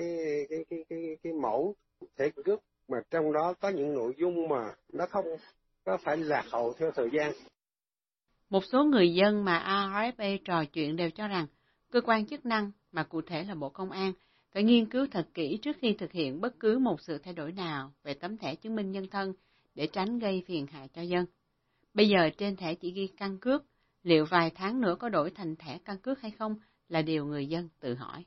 cái 0.49 0.65
cái 0.69 0.85
cái 0.89 1.17
cái 1.23 1.33
mẫu 1.33 1.75
thể 2.17 2.29
cước 2.45 2.59
mà 2.87 2.97
trong 3.11 3.33
đó 3.33 3.53
có 3.59 3.69
những 3.69 3.93
nội 3.93 4.13
dung 4.17 4.47
mà 4.49 4.75
nó 4.93 5.05
không 5.09 5.25
có 5.85 5.97
phải 5.97 6.17
lạc 6.17 6.45
hậu 6.51 6.73
theo 6.73 6.91
thời 6.95 7.09
gian. 7.17 7.31
Một 8.49 8.63
số 8.65 8.83
người 8.83 9.13
dân 9.13 9.45
mà 9.45 9.63
ARFA 9.67 10.37
trò 10.45 10.65
chuyện 10.65 10.95
đều 10.95 11.09
cho 11.09 11.27
rằng 11.27 11.47
cơ 11.91 12.01
quan 12.01 12.25
chức 12.25 12.45
năng, 12.45 12.71
mà 12.91 13.03
cụ 13.03 13.21
thể 13.21 13.43
là 13.43 13.55
Bộ 13.55 13.69
Công 13.69 13.91
an, 13.91 14.13
phải 14.53 14.63
nghiên 14.63 14.89
cứu 14.89 15.07
thật 15.11 15.27
kỹ 15.33 15.59
trước 15.61 15.77
khi 15.81 15.95
thực 15.99 16.11
hiện 16.11 16.41
bất 16.41 16.59
cứ 16.59 16.79
một 16.79 17.01
sự 17.01 17.17
thay 17.17 17.33
đổi 17.33 17.51
nào 17.51 17.93
về 18.03 18.13
tấm 18.13 18.37
thẻ 18.37 18.55
chứng 18.55 18.75
minh 18.75 18.91
nhân 18.91 19.07
thân 19.11 19.33
để 19.77 19.87
tránh 19.87 20.19
gây 20.19 20.43
phiền 20.47 20.67
hại 20.67 20.87
cho 20.87 21.01
dân. 21.01 21.25
Bây 21.93 22.09
giờ 22.09 22.29
trên 22.37 22.55
thẻ 22.55 22.75
chỉ 22.75 22.91
ghi 22.91 23.07
căn 23.17 23.37
cước, 23.37 23.65
liệu 24.03 24.25
vài 24.25 24.51
tháng 24.55 24.81
nữa 24.81 24.95
có 24.99 25.09
đổi 25.09 25.31
thành 25.31 25.55
thẻ 25.55 25.79
căn 25.85 25.97
cước 25.97 26.21
hay 26.21 26.31
không 26.31 26.55
là 26.89 27.01
điều 27.01 27.25
người 27.25 27.47
dân 27.47 27.69
tự 27.79 27.95
hỏi. 27.95 28.25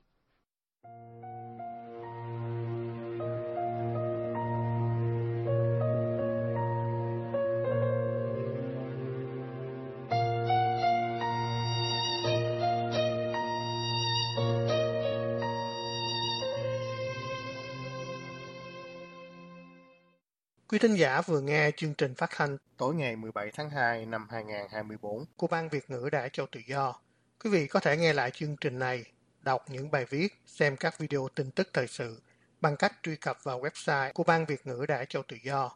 Quý 20.71 20.79
thính 20.79 20.95
giả 20.95 21.21
vừa 21.21 21.41
nghe 21.41 21.71
chương 21.77 21.95
trình 21.95 22.15
phát 22.15 22.31
thanh 22.31 22.57
tối 22.77 22.95
ngày 22.95 23.17
17 23.17 23.51
tháng 23.55 23.71
2 23.71 24.07
năm 24.07 24.27
2024 24.31 25.25
của 25.37 25.47
Ban 25.47 25.69
Việt 25.69 25.91
ngữ 25.91 26.09
Đài 26.13 26.29
Châu 26.29 26.47
Tự 26.53 26.61
Do. 26.67 26.95
Quý 27.45 27.51
vị 27.51 27.67
có 27.67 27.81
thể 27.81 27.97
nghe 27.97 28.13
lại 28.13 28.31
chương 28.31 28.57
trình 28.57 28.79
này, 28.79 29.05
đọc 29.43 29.65
những 29.69 29.91
bài 29.91 30.05
viết, 30.11 30.35
xem 30.47 30.77
các 30.77 30.99
video 30.99 31.29
tin 31.35 31.51
tức 31.51 31.69
thời 31.73 31.87
sự 31.87 32.23
bằng 32.61 32.77
cách 32.77 32.93
truy 33.03 33.17
cập 33.17 33.45
vào 33.45 33.61
website 33.61 34.13
của 34.13 34.25
Ban 34.25 34.47
Việt 34.47 34.67
ngữ 34.67 34.87
Đài 34.89 35.07
Châu 35.07 35.23
Tự 35.23 35.37
Do. 35.43 35.71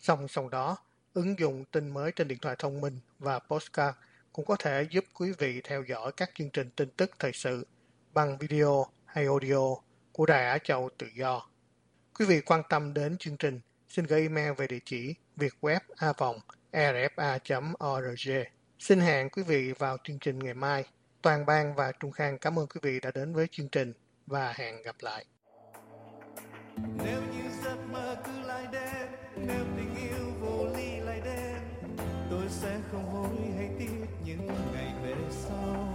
Song 0.00 0.28
song 0.28 0.50
đó, 0.50 0.76
ứng 1.14 1.38
dụng 1.38 1.64
tin 1.64 1.88
mới 1.88 2.12
trên 2.12 2.28
điện 2.28 2.38
thoại 2.42 2.56
thông 2.58 2.80
minh 2.80 3.00
và 3.18 3.38
postcard 3.38 3.98
cũng 4.32 4.44
có 4.44 4.56
thể 4.56 4.86
giúp 4.90 5.04
quý 5.14 5.32
vị 5.38 5.60
theo 5.64 5.82
dõi 5.88 6.12
các 6.12 6.30
chương 6.34 6.50
trình 6.50 6.70
tin 6.76 6.90
tức 6.90 7.10
thời 7.18 7.32
sự 7.32 7.66
bằng 8.14 8.38
video 8.38 8.86
hay 9.04 9.24
audio 9.24 9.74
của 10.12 10.26
Đài 10.26 10.46
Á 10.46 10.58
Châu 10.58 10.90
Tự 10.98 11.06
Do. 11.14 11.46
Quý 12.18 12.26
vị 12.26 12.40
quan 12.40 12.62
tâm 12.68 12.94
đến 12.94 13.16
chương 13.18 13.36
trình 13.36 13.60
xin 13.90 14.04
gửi 14.04 14.22
email 14.22 14.52
về 14.52 14.66
địa 14.66 14.78
chỉ 14.84 15.14
vietweb.rfa.org. 15.36 18.30
Xin 18.78 19.00
hẹn 19.00 19.30
quý 19.30 19.42
vị 19.42 19.72
vào 19.78 19.96
chương 20.04 20.18
trình 20.18 20.38
ngày 20.38 20.54
mai. 20.54 20.84
Toàn 21.22 21.46
ban 21.46 21.74
và 21.74 21.92
Trung 22.00 22.10
Khang 22.10 22.38
cảm 22.38 22.58
ơn 22.58 22.66
quý 22.66 22.80
vị 22.82 23.00
đã 23.00 23.10
đến 23.14 23.34
với 23.34 23.46
chương 23.50 23.68
trình 23.68 23.92
và 24.26 24.52
hẹn 24.56 24.82
gặp 24.82 24.96
lại. 25.00 25.24
Nếu 27.04 27.22
như 27.22 27.50
giấc 27.64 27.76
mơ 27.92 28.16
cứ 28.24 28.40
lại 28.40 28.66
đến, 28.72 29.08
nếu 29.36 29.64
tình 29.76 29.96
yêu 29.96 30.32
vô 30.40 30.66
ly 30.76 31.00
lại 31.00 31.20
đến, 31.24 31.56
tôi 32.30 32.44
sẽ 32.48 32.80
không 32.92 33.04
hối 33.04 33.36
hay 33.56 33.70
tiếc 33.78 34.06
những 34.24 34.46
ngày 34.46 34.94
về 35.02 35.14
sau. 35.30 35.94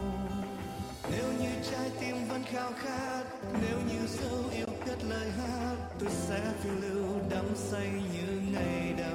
Nếu 1.12 1.34
như 1.40 1.50
trái 1.72 1.92
tim 2.00 2.16
vẫn 2.30 2.44
khao 2.44 2.72
khát, 2.74 3.24
nếu 3.54 3.80
như 3.90 4.08
dấu 4.08 4.44
yêu 4.54 4.75
cất 4.86 5.04
lời 5.10 5.32
hát, 5.32 5.76
tôi 6.00 6.10
sẽ 6.12 6.42
phiêu 6.64 6.74
lưu 6.82 7.20
đắm 7.30 7.46
say 7.56 7.88
như 7.88 8.42
ngày 8.52 8.94
đầu. 8.98 9.15